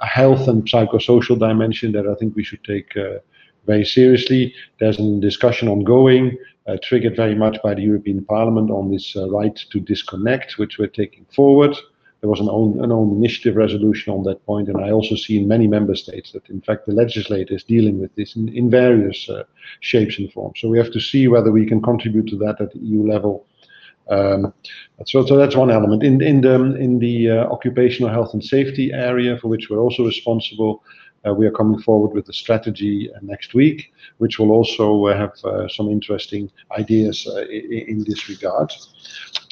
[0.00, 3.18] a health and psychosocial dimension that I think we should take uh,
[3.66, 4.54] very seriously.
[4.78, 6.36] There's a discussion ongoing,
[6.66, 10.78] uh, triggered very much by the European Parliament on this uh, right to disconnect, which
[10.78, 11.74] we're taking forward.
[12.24, 15.36] There was an own, an own initiative resolution on that point, and I also see
[15.36, 18.70] in many member states that, in fact, the legislator is dealing with this in, in
[18.70, 19.42] various uh,
[19.80, 20.58] shapes and forms.
[20.58, 23.44] So we have to see whether we can contribute to that at the EU level.
[24.08, 24.54] Um,
[25.04, 26.02] so, so that's one element.
[26.02, 30.06] In, in the, in the uh, occupational health and safety area, for which we're also
[30.06, 30.82] responsible,
[31.26, 35.16] Uh, we are coming forward with a strategy uh, next week, which will also uh,
[35.16, 35.32] have
[35.70, 38.72] some interesting ideas in this regard.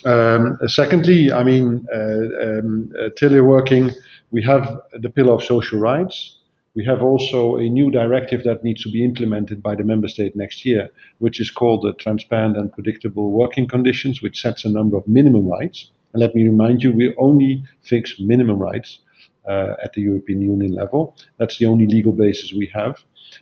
[0.05, 3.95] Um, secondly, I mean, um, teleworking,
[4.31, 6.39] we have the pillar of social rights.
[6.75, 10.35] We have also a new directive that needs to be implemented by the member state
[10.35, 14.97] next year, which is called the Transparent and Predictable Working Conditions, which sets a number
[14.97, 15.91] of minimum rights.
[16.13, 19.12] And let me remind you, we only fix minimum rights uh,
[19.49, 21.17] Uh, at the European Union level.
[21.39, 22.95] That's the only legal basis we have.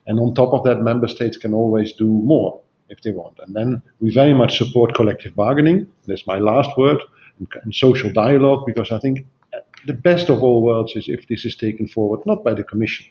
[0.07, 3.39] And on top of that, member states can always do more if they want.
[3.43, 5.87] And then we very much support collective bargaining.
[6.07, 7.03] That's my last word,
[7.39, 9.27] and, and social dialogue, because I think
[9.87, 13.05] the best of all worlds is if this is taken forward not by the Commission,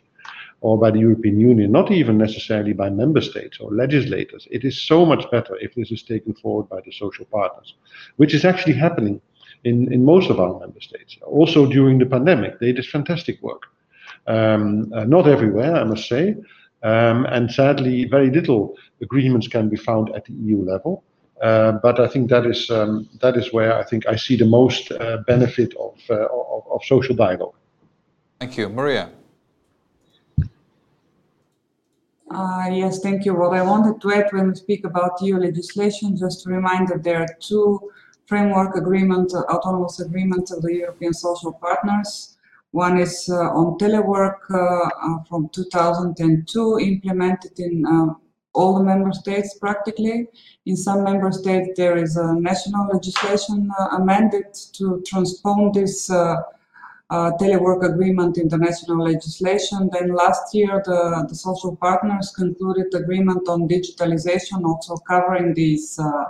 [0.62, 4.48] or by the European Union, not even necessarily by member states or legislators.
[4.50, 7.76] It is so much better if this is taken forward by the social partners,
[8.18, 9.22] which is actually happening
[9.64, 11.18] in, in most of our member states.
[11.26, 13.64] Also during the pandemic, they did fantastic work.
[14.28, 16.36] Um, uh, not everywhere, I must say.
[16.84, 21.04] Um, and sadly, very little agreements can be found at the EU level.
[21.42, 24.46] Uh, but I think that is um, that is where I think I see the
[24.46, 27.56] most uh, benefit of, uh, of, of social dialogue.
[28.40, 29.10] Thank you, Maria.
[32.30, 33.34] Uh, yes, thank you.
[33.34, 37.04] What I wanted to add when we speak about EU legislation, just to remind that
[37.04, 37.90] there are two
[38.30, 42.38] framework agreement, uh, autonomous agreement of the European social partners.
[42.72, 48.14] One is uh, on telework uh, uh, from 2002, implemented in uh,
[48.54, 50.28] all the member states practically.
[50.68, 56.10] In some member states, there is a national legislation amended to transpose this
[57.10, 59.90] uh, telework agreement in the national legislation.
[59.92, 66.26] Then last year, the, the social partners concluded agreement on digitalization, also covering these uh,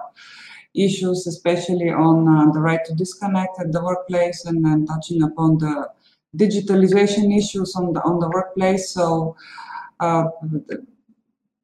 [0.76, 5.58] issues, especially on uh, the right to disconnect at the workplace and then touching upon
[5.58, 5.90] the
[6.38, 8.92] digitalization issues on the on the workplace.
[8.92, 9.36] So.
[10.00, 10.26] Uh,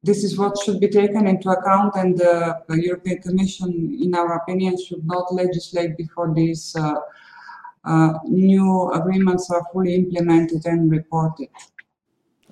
[0.02, 4.76] this is what should be taken into account, and the European Commission, in our opinion,
[4.80, 6.94] should not legislate before these uh,
[7.84, 11.48] uh, new agreements are fully implemented and reported.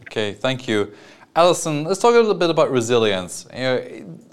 [0.01, 0.93] Okay, thank you.
[1.37, 3.47] Alison, let's talk a little bit about resilience.
[3.53, 4.29] You know,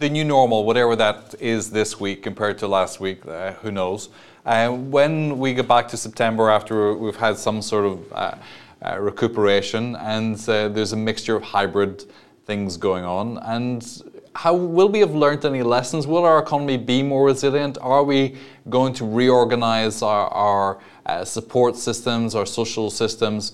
[0.00, 4.08] the new normal, whatever that is this week compared to last week, uh, who knows?
[4.46, 8.34] Uh, when we get back to September after we've had some sort of uh,
[8.82, 12.02] uh recuperation and uh, there's a mixture of hybrid
[12.46, 14.02] things going on, and
[14.34, 16.06] how will we have learned any lessons?
[16.06, 17.76] Will our economy be more resilient?
[17.82, 18.38] Are we
[18.70, 23.52] going to reorganize our, our uh, support systems, our social systems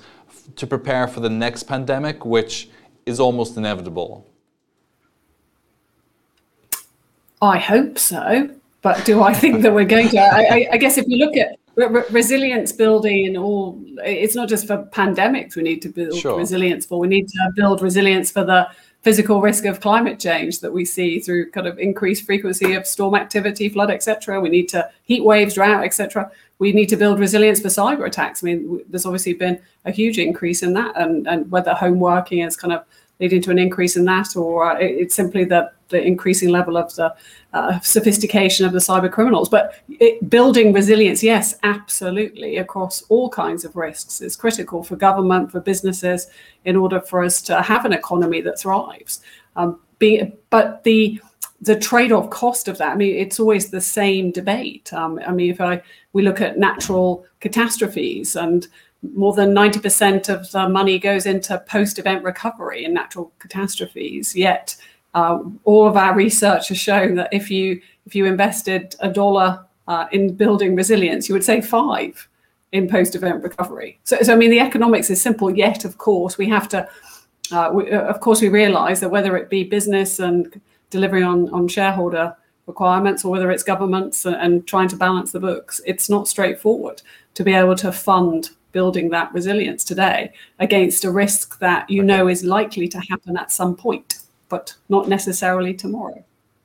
[0.55, 2.69] to prepare for the next pandemic, which
[3.05, 4.25] is almost inevitable?
[7.43, 8.51] I hope so,
[8.83, 10.19] but do I think that we're going to?
[10.19, 14.67] I, I guess if you look at re- resilience building and all, it's not just
[14.67, 16.39] for pandemics we need to build sure.
[16.39, 16.99] resilience for.
[16.99, 18.69] We need to build resilience for the
[19.03, 23.15] physical risk of climate change that we see through kind of increased frequency of storm
[23.15, 24.41] activity, flood, etc.
[24.41, 26.31] We need to heat waves, drought, etc.
[26.59, 28.43] We need to build resilience for cyber attacks.
[28.43, 32.41] I mean, there's obviously been a huge increase in that, and, and whether home working
[32.41, 32.85] is kind of
[33.21, 36.95] leading to an increase in that, or uh, it's simply the, the increasing level of
[36.95, 37.15] the
[37.53, 39.49] uh, sophistication of the cyber criminals.
[39.49, 45.53] But it, building resilience, yes, absolutely, across all kinds of risks is critical for government,
[45.53, 46.27] for businesses,
[46.65, 49.21] in order for us to have an economy that thrives.
[49.55, 51.21] Um, be, but the
[51.63, 54.93] the trade-off cost of that, I mean, it's always the same debate.
[54.93, 55.83] Um, I mean, if I
[56.13, 58.67] we look at natural catastrophes and
[59.15, 64.35] more than 90% of the money goes into post-event recovery in natural catastrophes.
[64.35, 64.77] Yet,
[65.17, 69.65] uh, all of our research has shown that if you if you invested a dollar
[69.89, 72.29] uh, in building resilience, you would save five
[72.73, 73.99] in post-event recovery.
[74.05, 75.51] So, so I mean, the economics is simple.
[75.51, 76.87] Yet, of course, we have to.
[77.51, 80.61] Uh, we, uh, of course, we realise that whether it be business and
[80.91, 82.37] delivering on on shareholder
[82.67, 87.01] requirements or whether it's governments and, and trying to balance the books, it's not straightforward
[87.35, 92.29] to be able to fund building that resilience today against a risk that you know
[92.29, 96.25] is likely to happen at some point, but not necessarily tomorrow.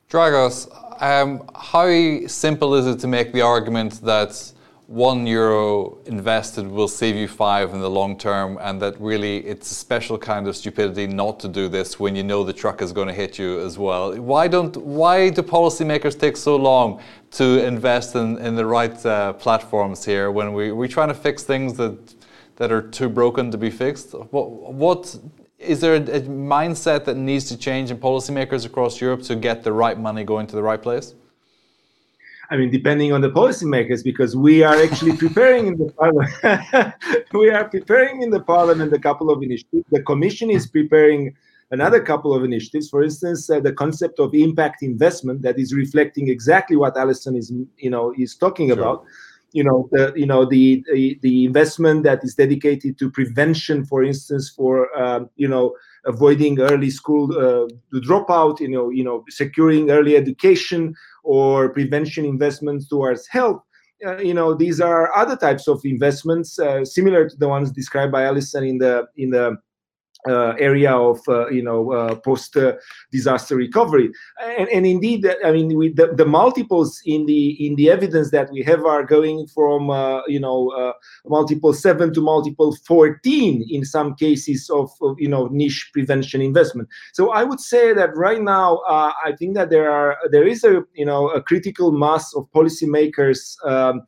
[0.09, 0.67] Dragos,
[1.01, 4.51] um, how simple is it to make the argument that
[4.91, 9.71] one euro invested will save you five in the long term, and that really it's
[9.71, 12.91] a special kind of stupidity not to do this when you know the truck is
[12.91, 14.13] going to hit you as well.
[14.17, 17.01] Why don't why do policymakers take so long
[17.31, 21.43] to invest in, in the right uh, platforms here when we we're trying to fix
[21.43, 21.97] things that
[22.57, 24.11] that are too broken to be fixed?
[24.11, 25.15] What what
[25.61, 29.63] is there a, a mindset that needs to change in policymakers across Europe to get
[29.63, 31.13] the right money going to the right place?
[32.49, 36.93] I mean, depending on the policymakers, because we are actually preparing in the parliament.
[37.33, 39.85] we are preparing in the parliament a couple of initiatives.
[39.89, 41.33] The commission is preparing
[41.71, 42.89] another couple of initiatives.
[42.89, 47.53] For instance, uh, the concept of impact investment that is reflecting exactly what Alison is,
[47.77, 48.79] you know, is talking sure.
[48.79, 49.05] about.
[49.53, 54.03] You know, the you know the, the, the investment that is dedicated to prevention, for
[54.03, 55.75] instance, for um, you know
[56.05, 57.67] avoiding early school uh,
[57.99, 58.59] dropout.
[58.59, 63.61] You know, you know, securing early education or prevention investments towards health.
[64.05, 68.11] Uh, you know, these are other types of investments uh, similar to the ones described
[68.11, 69.57] by Alison in the in the
[70.27, 72.55] uh, area of uh, you know uh, post
[73.11, 74.09] disaster recovery.
[74.57, 78.51] And, and indeed i mean we, the, the multiples in the in the evidence that
[78.51, 80.93] we have are going from uh, you know uh,
[81.25, 86.87] multiple 7 to multiple 14 in some cases of, of, you know niche prevention investment.
[87.13, 90.63] So i would say that right now uh, i think that there are there is
[90.63, 94.01] a you know a critical mass of policymakers um,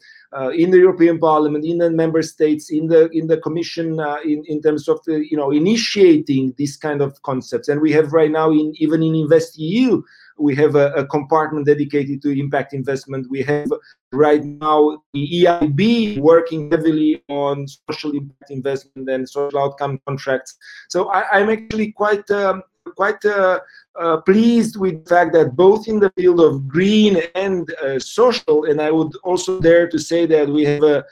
[0.50, 4.44] in the European Parliament, in the member states, in the in the Commission, uh, in
[4.48, 7.68] in terms of the, you know initiating these kind of concepts.
[7.68, 10.04] And we have right now, in even in InvestEU,
[10.38, 13.30] we have a, a, compartment dedicated to impact investment.
[13.30, 13.68] We have
[14.12, 20.56] right now the EIB working heavily on social impact investment and social outcome contracts.
[20.90, 22.64] So I, am actually quite um,
[22.96, 23.60] quite uh,
[24.00, 28.66] uh, pleased with the fact that both in the field of green and uh, social,
[28.66, 31.06] and I would also dare to say that we have a,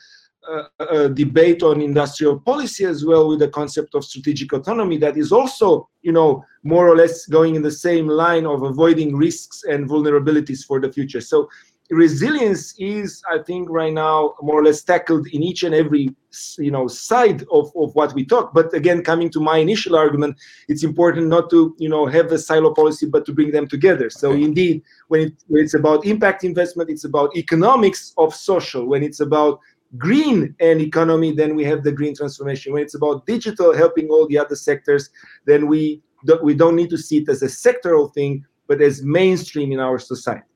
[0.49, 5.17] a, a, debate on industrial policy as well with the concept of strategic autonomy that
[5.17, 9.63] is also, you know, more or less going in the same line of avoiding risks
[9.63, 11.21] and vulnerabilities for the future.
[11.21, 11.47] So
[11.91, 16.15] resilience is i think right now more or less tackled in each and every
[16.57, 18.53] you know side of, of what we talk.
[18.53, 20.37] But again coming to my initial argument
[20.67, 24.09] it's important not to you know have a silo policy but to bring them together.
[24.09, 24.43] So okay.
[24.43, 28.85] indeed when, it, when it's about impact investment it's about economics of social.
[28.85, 29.59] When it's about
[29.97, 32.73] green and economy then we have the green transformation.
[32.73, 35.09] When it's about digital helping all the other sectors
[35.45, 36.01] then we
[36.43, 39.99] we don't need to see it as a sectoral thing but as mainstream in our
[39.99, 40.50] society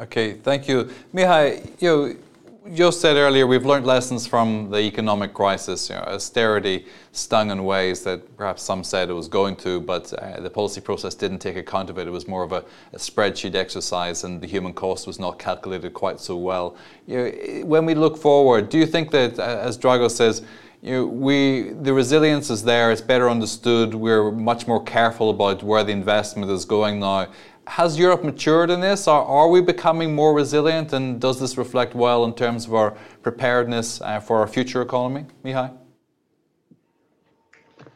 [0.00, 0.90] Okay, thank you.
[1.12, 2.18] Mihai, you,
[2.66, 5.90] you said earlier we've learned lessons from the economic crisis.
[5.90, 10.10] You know, austerity stung in ways that perhaps some said it was going to, but
[10.14, 12.08] uh, the policy process didn't take account of it.
[12.08, 15.92] It was more of a, a, spreadsheet exercise, and the human cost was not calculated
[15.92, 16.76] quite so well.
[17.06, 20.40] You know, when we look forward, do you think that, uh, as Dragos says,
[20.82, 22.90] you know, we the resilience is there.
[22.90, 23.94] It's better understood.
[23.94, 27.28] We're much more careful about where the investment is going now
[27.66, 29.06] has Europe matured in this?
[29.06, 30.92] Or are we becoming more resilient?
[30.92, 32.92] And does this reflect well in terms of our
[33.22, 35.26] preparedness uh, for our future economy?
[35.44, 35.76] Mihai?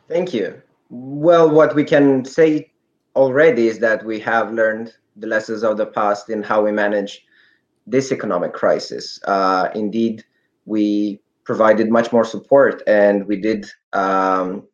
[0.08, 0.60] Thank you.
[0.90, 2.70] Well, what we can say
[3.16, 7.24] already is that we have learned the lessons of the past in how we manage
[7.86, 9.20] this economic crisis.
[9.24, 10.24] Uh, indeed,
[10.66, 14.66] we provided much more support and we did, um,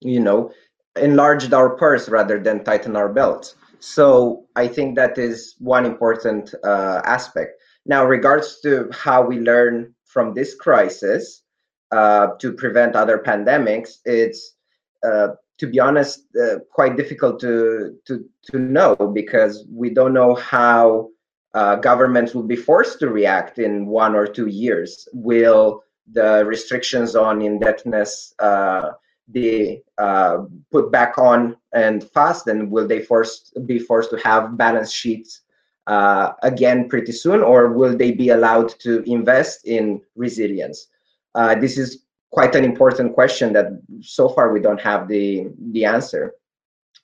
[0.00, 0.50] you know,
[0.96, 3.54] enlarged our purse rather than tighten our belts.
[3.80, 7.60] So I think that is one important uh, aspect.
[7.86, 11.42] Now, regards to how we learn from this crisis
[11.90, 14.54] uh, to prevent other pandemics, it's
[15.02, 15.28] uh,
[15.58, 21.08] to be honest uh, quite difficult to to to know because we don't know how
[21.54, 25.08] uh, governments will be forced to react in one or two years.
[25.12, 28.90] Will the restrictions on indebtedness uh,
[29.32, 34.56] be uh, put back on and fast, and will they forced be forced to have
[34.56, 35.42] balance sheets
[35.86, 40.88] uh, again pretty soon, or will they be allowed to invest in resilience?
[41.34, 43.66] Uh, this is quite an important question that
[44.00, 46.34] so far we don't have the the answer.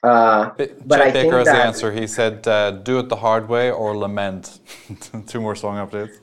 [0.02, 0.50] Uh,
[0.84, 1.92] but Chet I Baker has the answer.
[1.92, 4.60] He said, uh, "Do it the hard way or lament."
[5.26, 6.18] Two more song updates.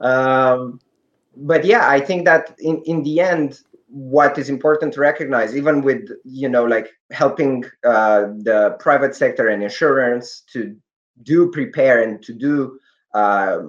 [0.00, 0.80] Um,
[1.36, 5.80] but yeah, I think that in in the end, what is important to recognize even
[5.80, 10.76] with you know like helping uh, the private sector and insurance to
[11.22, 12.78] do prepare and to do
[13.14, 13.60] uh,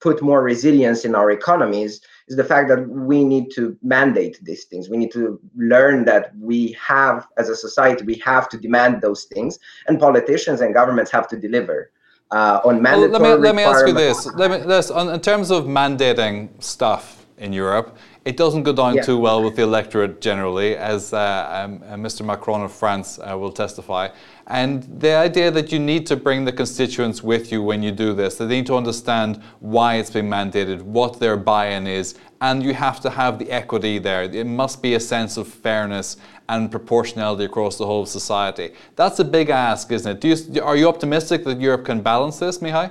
[0.00, 4.64] put more resilience in our economies is the fact that we need to mandate these
[4.64, 4.88] things.
[4.88, 9.24] We need to learn that we have as a society we have to demand those
[9.24, 11.92] things and politicians and governments have to deliver
[12.30, 14.26] uh, on mandatory well, let me let me ask you this.
[14.34, 18.96] Let me this on, in terms of mandating stuff in Europe it doesn't go down
[18.96, 19.02] yeah.
[19.02, 22.24] too well with the electorate generally, as uh, um, uh, Mr.
[22.24, 24.08] Macron of France uh, will testify.
[24.46, 28.12] And the idea that you need to bring the constituents with you when you do
[28.12, 32.16] this, that they need to understand why it's been mandated, what their buy in is,
[32.42, 34.24] and you have to have the equity there.
[34.24, 36.18] It must be a sense of fairness
[36.48, 38.74] and proportionality across the whole of society.
[38.96, 40.54] That's a big ask, isn't it?
[40.54, 42.90] You, are you optimistic that Europe can balance this, Mihai?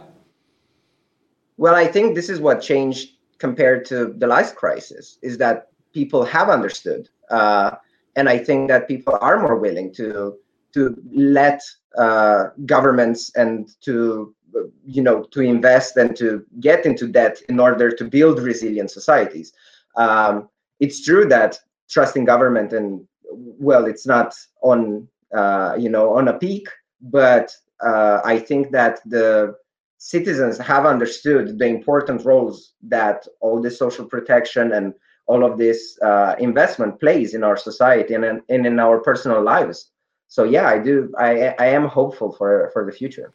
[1.58, 6.24] Well, I think this is what changed compared to the last crisis is that people
[6.24, 7.72] have understood, uh,
[8.16, 10.38] and I think that people are more willing to
[10.74, 11.62] to let
[11.98, 14.36] uh, governments and to
[14.86, 19.54] you know to invest and to get into debt in order to build resilient societies.
[19.96, 21.60] Um, it's true that
[21.90, 26.68] trusting government and well, it's not on uh, you know on a peak,
[27.02, 29.56] but uh, I think that the
[30.00, 34.94] citizens have understood the important roles that all this social protection and
[35.28, 39.44] all of this uh, investment plays in our society and in, and in our personal
[39.44, 39.92] lives.
[40.28, 41.14] So yeah, I do.
[41.18, 43.34] I I am hopeful for for the future.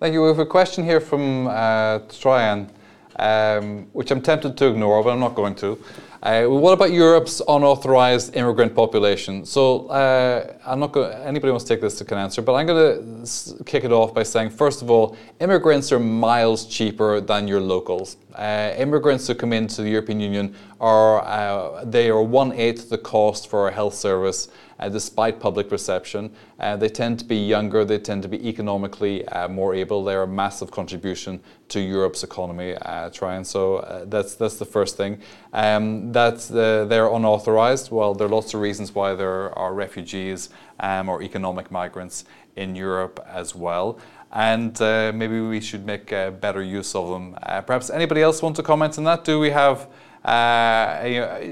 [0.00, 0.22] Thank you.
[0.22, 2.68] We have a question here from uh, Troyan,
[3.16, 5.78] um, which I'm tempted to ignore, but I'm not going to.
[6.22, 9.44] Uh, what about Europe's unauthorized immigrant population?
[9.44, 11.12] So uh, I'm not going.
[11.12, 14.14] Anybody wants to take this to can answer, but I'm going to kick it off
[14.14, 18.16] by saying, first of all, immigrants are miles cheaper than your locals.
[18.34, 22.98] Uh, immigrants who come into the European Union are uh, they are one eighth the
[22.98, 24.48] cost for a health service
[24.78, 26.30] uh, despite public perception.
[26.58, 30.04] Uh, they tend to be younger, they tend to be economically uh, more able.
[30.04, 33.44] They're a massive contribution to Europe's economy, uh, Troyan.
[33.44, 35.20] So uh, that's, that's the first thing.
[35.52, 36.40] Um, that
[36.88, 37.90] they're unauthorized.
[37.90, 40.50] Well, there are lots of reasons why there are refugees
[40.80, 42.24] um, or economic migrants
[42.56, 43.98] in Europe as well
[44.34, 47.38] and uh, maybe we should make uh, better use of them.
[47.44, 49.24] Uh, perhaps anybody else want to comment on that?
[49.24, 49.88] Do we have
[50.24, 51.00] uh,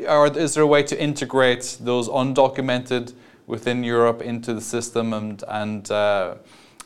[0.09, 3.13] or is there a way to integrate those undocumented
[3.47, 6.37] within Europe into the system and, and uh,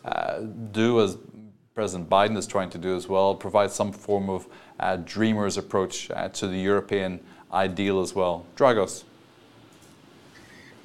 [0.04, 0.40] uh,
[0.72, 1.16] do as
[1.74, 4.48] President Biden is trying to do as well, provide some form of
[4.80, 7.20] uh, dreamer's approach uh, to the European
[7.52, 8.46] ideal as well?
[8.56, 9.04] Dragos.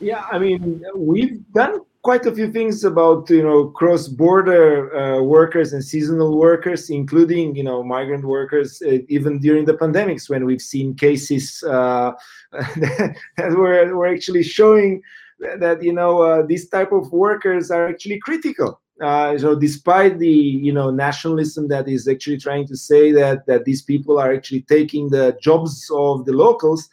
[0.02, 5.74] Yeah, I mean, we've done quite a few things about you know cross-border uh, workers
[5.74, 10.62] and seasonal workers, including you know migrant workers, uh, even during the pandemics when we've
[10.62, 12.12] seen cases uh,
[12.52, 15.02] that were, were actually showing
[15.40, 18.82] that you know uh, these type of workers are actually critical.
[19.02, 23.66] Uh, so despite the you know nationalism that is actually trying to say that that
[23.66, 26.88] these people are actually taking the jobs of the locals,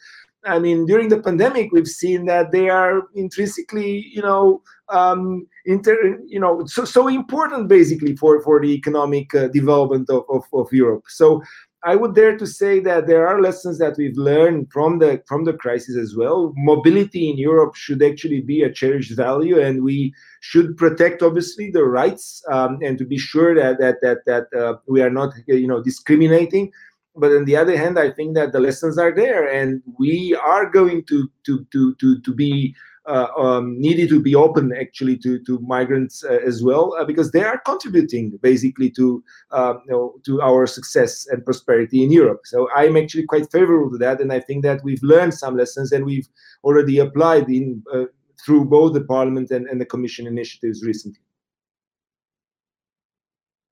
[0.44, 6.18] I mean, during the pandemic, we've seen that they are intrinsically, you know, um, inter,
[6.26, 10.72] you know, so, so important basically for, for the economic uh, development of, of, of
[10.72, 11.04] Europe.
[11.08, 11.42] So
[11.84, 15.44] I would dare to say that there are lessons that we've learned from the from
[15.44, 16.52] the crisis as well.
[16.56, 21.84] Mobility in Europe should actually be a cherished value, and we should protect obviously the
[21.84, 25.68] rights um, and to be sure that that that that uh, we are not you
[25.68, 26.72] know discriminating
[27.18, 30.66] but on the other hand, I think that the lessons are there, and we are
[30.66, 32.74] going to to to to to be
[33.08, 37.42] um, needed to be open actually to to migrants uh, as well uh, because they
[37.42, 42.40] are contributing basically to uh, you know to our success and prosperity in Europe.
[42.44, 45.92] So I'm actually quite favorable to that, and I think that we've learned some lessons
[45.92, 46.28] and we've
[46.62, 48.04] already applied in uh,
[48.44, 51.20] through both the Parliament and, and the Commission initiatives recently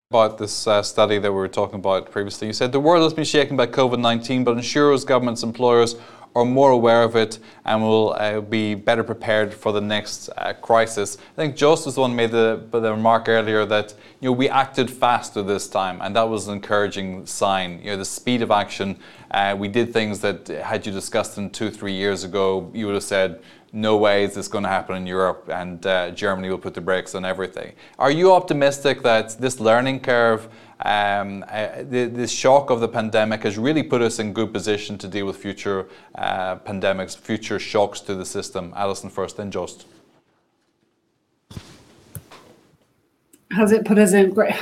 [0.09, 2.47] about this uh, study that we were talking about previously.
[2.47, 5.97] You said the world has been shaken by COVID 19, but insurers, governments, employers
[6.35, 10.53] are more aware of it and will uh, be better prepared for the next uh,
[10.53, 11.17] crisis.
[11.33, 15.41] I think the one made the, the remark earlier that you know we acted faster
[15.41, 17.79] this time, and that was an encouraging sign.
[17.79, 18.99] You know the speed of action.
[19.31, 22.95] Uh, we did things that had you discussed them two, three years ago, you would
[22.95, 23.41] have said
[23.73, 26.81] no way is this going to happen in Europe and uh, Germany will put the
[26.81, 27.73] brakes on everything.
[27.99, 30.47] Are you optimistic that this learning curve,
[30.81, 34.97] um, uh, the, the, shock of the pandemic has really put us in good position
[34.99, 38.73] to deal with future uh, pandemics, future shocks to the system?
[38.75, 39.85] Alison first, then Joost.
[43.51, 44.53] Has it put us in great?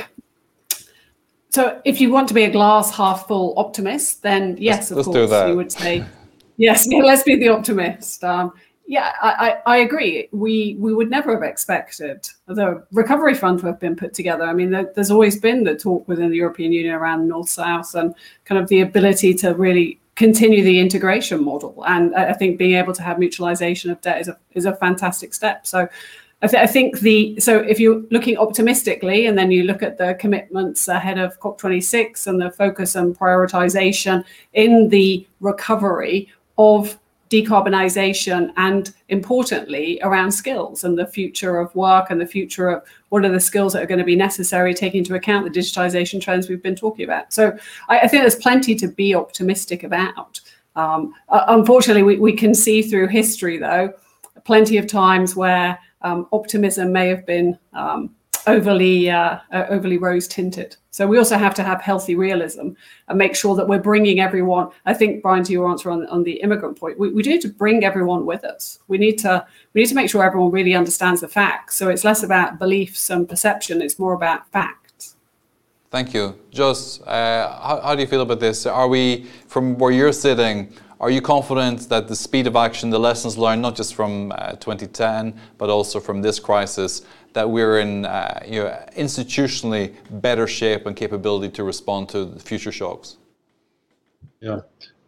[1.50, 4.96] So, if you want to be a glass half full optimist, then yes, let's, of
[5.14, 6.04] let's course, you would say
[6.56, 6.86] yes.
[6.88, 8.24] let's be the optimist.
[8.24, 8.52] Um,
[8.86, 10.28] yeah, I, I, agree.
[10.30, 14.44] We we would never have expected the recovery fund to have been put together.
[14.44, 17.92] I mean, there, there's always been the talk within the European Union around North South
[17.96, 18.14] and
[18.44, 21.82] kind of the ability to really continue the integration model.
[21.86, 24.76] And I, I think being able to have mutualization of debt is a is a
[24.76, 25.66] fantastic step.
[25.66, 25.88] So.
[26.42, 29.96] I, th- I think the so if you're looking optimistically and then you look at
[29.96, 34.22] the commitments ahead of COP26 and the focus and prioritization
[34.52, 42.20] in the recovery of decarbonisation and importantly around skills and the future of work and
[42.20, 45.14] the future of what are the skills that are going to be necessary taking into
[45.14, 47.32] account the digitization trends we've been talking about.
[47.32, 47.56] So
[47.88, 50.40] i, I think there's plenty to be optimistic about.
[50.76, 53.92] Um, uh, unfortunately we, we can see through history though
[54.44, 58.14] plenty of times where um, optimism may have been um,
[58.46, 60.76] overly uh, uh, overly rose tinted.
[60.90, 62.70] So we also have to have healthy realism
[63.08, 64.70] and make sure that we're bringing everyone.
[64.86, 67.48] I think Brian, to your answer on, on the immigrant point, we, we need to
[67.48, 68.78] bring everyone with us.
[68.88, 71.76] We need to we need to make sure everyone really understands the facts.
[71.76, 75.16] So it's less about beliefs and perception; it's more about facts.
[75.90, 77.02] Thank you, Joost.
[77.06, 78.66] Uh, how, how do you feel about this?
[78.66, 80.72] Are we from where you're sitting?
[80.98, 84.52] Are you confident that the speed of action, the lessons learned, not just from uh,
[84.52, 87.02] 2010, but also from this crisis,
[87.34, 92.72] that we're in uh, you know, institutionally better shape and capability to respond to future
[92.72, 93.18] shocks?
[94.40, 94.60] Yeah,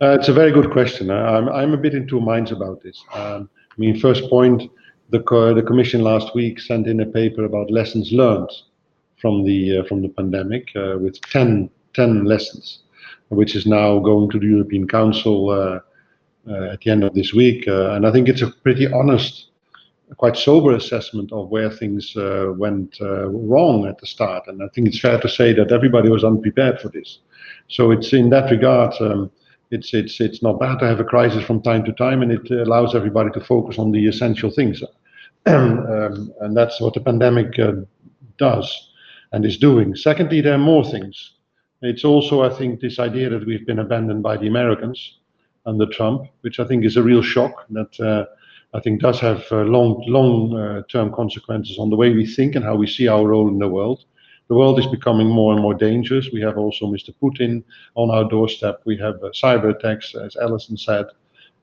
[0.02, 1.10] uh, it's a very good question.
[1.10, 3.02] I'm, I'm a bit in two minds about this.
[3.14, 4.70] Um, I mean, first point,
[5.08, 8.50] the, co the Commission last week sent in a paper about lessons learned
[9.18, 12.80] from the uh, from the pandemic uh, with 10, 10 lessons
[13.28, 15.80] which is now going to the European Council uh,
[16.48, 17.68] uh, at the end of this week.
[17.68, 19.50] Uh, and I think it's a pretty honest,
[20.16, 24.44] quite sober assessment of where things went wrong at the start.
[24.46, 27.18] And I think it's fair to say that everybody was unprepared for this.
[27.68, 29.30] So it's in that regard, um,
[29.70, 32.50] it's it's it's not bad to have a crisis from time to time, and it
[32.50, 34.82] allows everybody to focus on the essential things,
[35.46, 37.72] um, and that's what the pandemic uh,
[38.38, 38.92] does
[39.32, 39.94] and is doing.
[39.94, 41.32] Secondly, there are more things.
[41.82, 45.18] It's also, I think, this idea that we've been abandoned by the Americans
[45.64, 47.66] under Trump, which I think is a real shock.
[47.70, 48.24] That uh,
[48.76, 52.64] I think does have uh, long, long-term uh, consequences on the way we think and
[52.64, 54.04] how we see our role in the world.
[54.48, 56.30] The world is becoming more and more dangerous.
[56.32, 57.14] We have also Mr.
[57.22, 57.62] Putin
[57.94, 58.80] on our doorstep.
[58.84, 61.06] We have uh, cyber attacks, as Alison said.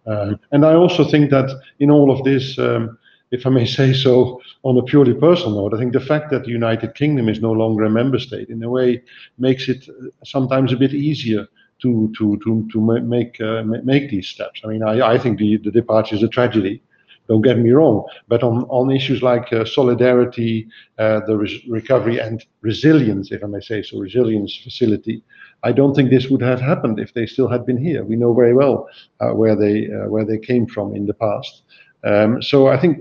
[0.05, 2.97] Um, and I also think that in all of this, um,
[3.31, 6.43] if I may say so, on a purely personal note, I think the fact that
[6.43, 9.01] the United Kingdom is no longer a member state, in a way,
[9.37, 11.47] makes it uh, sometimes a bit easier
[11.81, 14.61] to to to to make uh, make these steps.
[14.63, 16.81] I mean, I, I think the the departure is a tragedy.
[17.27, 20.67] Don't get me wrong, but on on issues like uh, solidarity,
[20.99, 21.35] uh, the
[21.67, 25.23] recovery and resilience, if I may say so, resilience facility.
[25.63, 28.03] I don't think this would have happened if they still had been here.
[28.03, 28.87] We know very well
[29.19, 31.63] uh, where they uh, where they came from in the past.
[32.03, 32.99] Um, so I think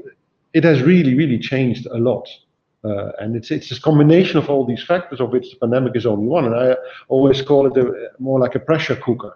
[0.54, 2.26] it has really, really changed a lot.
[2.84, 6.06] Uh, and it's it's this combination of all these factors, of which the pandemic is
[6.06, 6.44] only one.
[6.44, 6.76] And I
[7.08, 9.34] always call it a, more like a pressure cooker,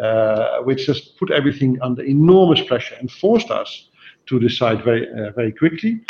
[0.00, 3.88] uh, which just put everything under enormous pressure and forced us
[4.26, 6.00] to decide very uh, very quickly.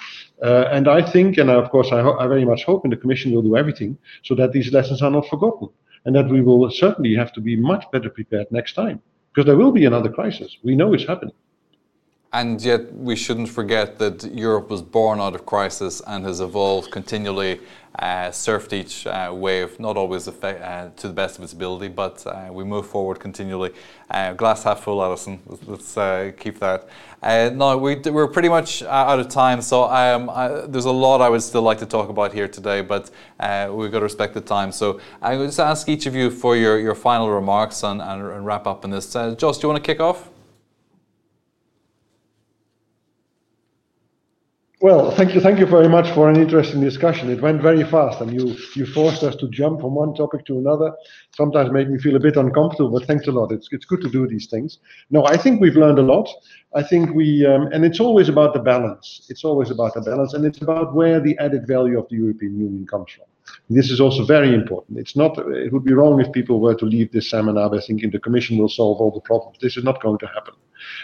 [0.42, 3.32] Uh, and I think, and of course, I, I very much hope, and the Commission
[3.32, 5.68] will do everything so that these lessons are not forgotten,
[6.04, 9.00] and that we will certainly have to be much better prepared next time,
[9.30, 10.58] because there will be another crisis.
[10.64, 11.34] We know it's happening.
[12.34, 16.90] And yet, we shouldn't forget that Europe was born out of crisis and has evolved
[16.90, 17.60] continually,
[18.00, 21.86] uh, surfed each uh, wave, not always effect, uh, to the best of its ability,
[21.86, 23.70] but uh, we move forward continually.
[24.10, 25.38] Uh, glass half full, Alison.
[25.64, 26.88] Let's, uh, keep that.
[27.54, 31.28] no, we, we're pretty much out of time, so um, I, there's a lot I
[31.28, 33.12] would still like to talk about here today, but
[33.72, 34.72] we've got to respect the time.
[34.72, 38.20] So I would just ask each of you for your, your final remarks and, and,
[38.22, 39.14] and wrap up on this.
[39.14, 40.33] Uh, do you want to kick off?
[44.84, 47.30] Well, thank you, thank you very much for an interesting discussion.
[47.30, 50.58] It went very fast, and you you forced us to jump from one topic to
[50.58, 50.92] another.
[51.34, 53.50] Sometimes made me feel a bit uncomfortable, but thanks a lot.
[53.50, 54.80] It's it's good to do these things.
[55.08, 56.28] No, I think we've learned a lot.
[56.74, 59.26] I think we, um, and it's always about the balance.
[59.30, 62.60] It's always about the balance, and it's about where the added value of the European
[62.60, 63.24] Union comes from.
[63.70, 64.98] This is also very important.
[64.98, 65.38] It's not.
[65.38, 68.58] It would be wrong if people were to leave this seminar by thinking the Commission
[68.58, 69.56] will solve all the problems.
[69.62, 70.52] This is not going to happen.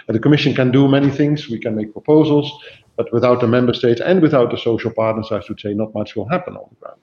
[0.07, 1.49] The Commission can do many things.
[1.49, 2.53] We can make proposals.
[3.01, 6.17] But without the member states and without the social partners, I should say, not much
[6.17, 7.01] will happen on the ground.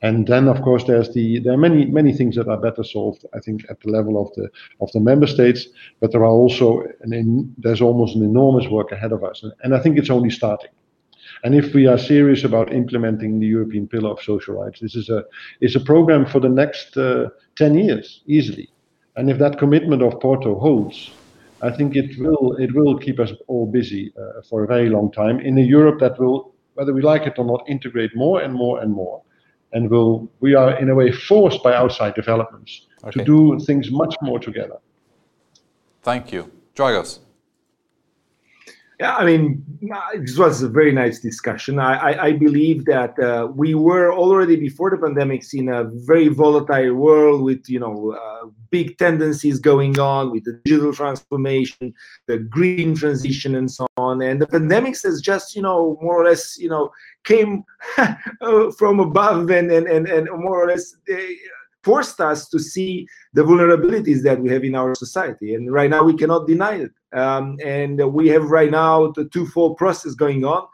[0.00, 3.22] And then, of course, there's the there are many many things that are better solved,
[3.36, 4.46] I think, at the level of the
[4.80, 5.66] of the member states.
[6.00, 6.66] But there are also
[7.04, 10.10] an in, there's almost an enormous work ahead of us, and, and I think it's
[10.10, 10.70] only starting.
[11.44, 15.08] And if we are serious about implementing the European Pillar of Social Rights, this is
[15.08, 15.24] a
[15.60, 18.68] is a program for the next uh, ten years easily.
[19.16, 21.10] And if that commitment of Porto holds,
[21.62, 25.12] I think it will it will keep us all busy uh, for a very long
[25.12, 28.52] time in a Europe that will, whether we like it or not, integrate more and
[28.52, 29.22] more and more,
[29.72, 33.12] and will we are in a way forced by outside developments okay.
[33.12, 34.78] to do things much more together.
[36.02, 37.20] Thank you, Dragos.
[39.02, 39.64] Yeah, I mean,
[40.14, 41.80] this was a very nice discussion.
[41.80, 46.28] I, I, I believe that uh, we were already before the pandemic in a very
[46.28, 51.92] volatile world with, you know, uh, big tendencies going on with the digital transformation,
[52.28, 54.22] the green transition, and so on.
[54.22, 56.92] And the pandemic has just, you know, more or less, you know,
[57.24, 57.64] came
[57.98, 60.94] uh, from above and, and, and, and more or less
[61.82, 65.56] forced us to see the vulnerabilities that we have in our society.
[65.56, 66.92] And right now we cannot deny it.
[67.12, 70.66] Um, and we have right now the two-fold process going on.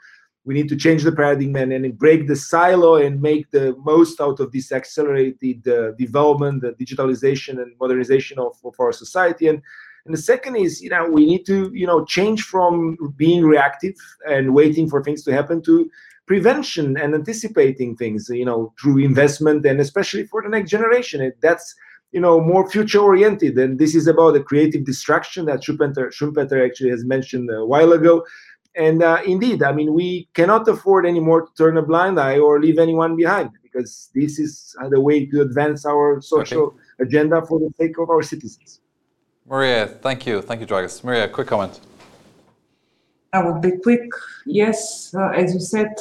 [0.49, 4.19] we need to change the paradigm and, and break the silo and make the most
[4.19, 9.49] out of this accelerated uh, development, the digitalization and modernization of, of our society.
[9.49, 9.61] And,
[10.07, 13.97] and the second is, you know, we need to, you know, change from being reactive
[14.27, 15.91] and waiting for things to happen to
[16.27, 21.31] prevention and anticipating things, you know, through investment and especially for the next generation.
[21.43, 21.75] That's
[22.13, 26.65] you know more future oriented and this is about the creative destruction that Schumpeter, Schumpeter
[26.65, 28.25] actually has mentioned a while ago
[28.79, 32.61] and uh, indeed, I mean, we cannot afford anymore to turn a blind eye or
[32.61, 36.77] leave anyone behind because this is the way to advance our social okay.
[37.01, 38.81] agenda for the sake of our citizens.
[39.47, 40.43] Maria, thank you.
[40.43, 41.03] Thank you, Dragos.
[41.03, 41.81] Maria, quick comment.
[43.33, 44.09] I will be quick.
[44.47, 45.95] Yes, uh, as you said,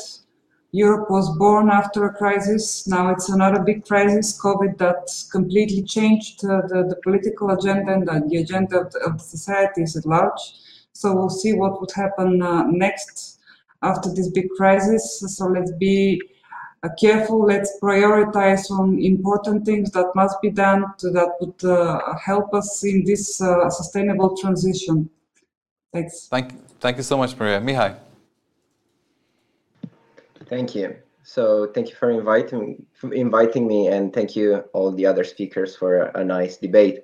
[0.72, 2.88] Europe was born after a crisis.
[2.88, 8.08] Now it's another big crisis, COVID, that completely changed uh, the, the political agenda and
[8.08, 10.42] the, the agenda of the, of societies at large.
[10.94, 13.40] So we'll see what would happen uh, next
[13.82, 15.24] after this big crisis.
[15.38, 16.22] So let's be
[16.84, 17.46] uh, careful.
[17.46, 22.84] Let's prioritize on important things that must be done to, that would uh, help us
[22.84, 25.10] in this uh, sustainable transition.
[25.94, 26.28] Thanks.
[26.28, 27.62] Thank, thank you so much, Maria.
[27.62, 28.07] Mihai.
[30.50, 30.96] Thank you.
[31.24, 35.76] So thank you for inviting for inviting me, and thank you all the other speakers
[35.76, 37.04] for a nice debate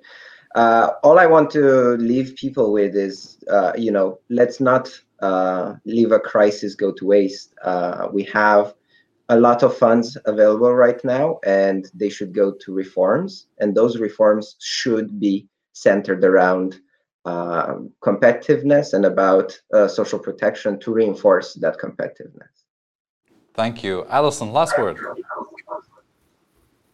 [0.54, 4.90] uh, all I want to leave people with is, uh, you know, let's not
[5.20, 7.54] uh, leave a crisis go to waste.
[7.62, 8.74] Uh, we have
[9.30, 13.98] a lot of funds available right now, and they should go to reforms, and those
[13.98, 16.80] reforms should be centered around
[17.24, 22.63] uh, competitiveness and about uh, social protection to reinforce that competitiveness.
[23.54, 24.04] Thank you.
[24.10, 24.98] Alison, last word.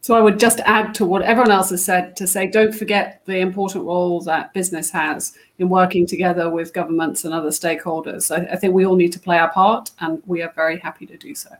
[0.02, 3.22] So I would just add to what everyone else has said to say, don't forget
[3.26, 8.34] the important role that business has in working together with governments and other stakeholders.
[8.34, 11.06] I, I think we all need to play our part, and we are very happy
[11.06, 11.50] to do so.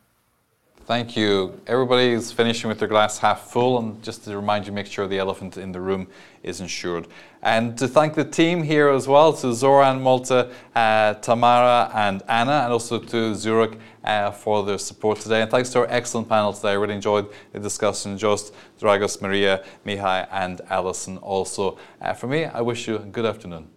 [0.86, 1.60] Thank you.
[1.68, 5.18] Everybody's finishing with their glass half full, and just to remind you, make sure the
[5.18, 6.08] elephant in the room
[6.42, 7.06] is insured.
[7.42, 12.62] And to thank the team here as well, to Zoran, Malta, uh, Tamara, and Anna,
[12.64, 15.42] and also to Zurich uh, for their support today.
[15.42, 16.70] And thanks to our excellent panel today.
[16.70, 18.18] I really enjoyed the discussion.
[18.18, 21.78] Joost Dragos, Maria, Mihai, and Alison also.
[22.00, 23.68] Uh, for me, I wish you a good afternoon.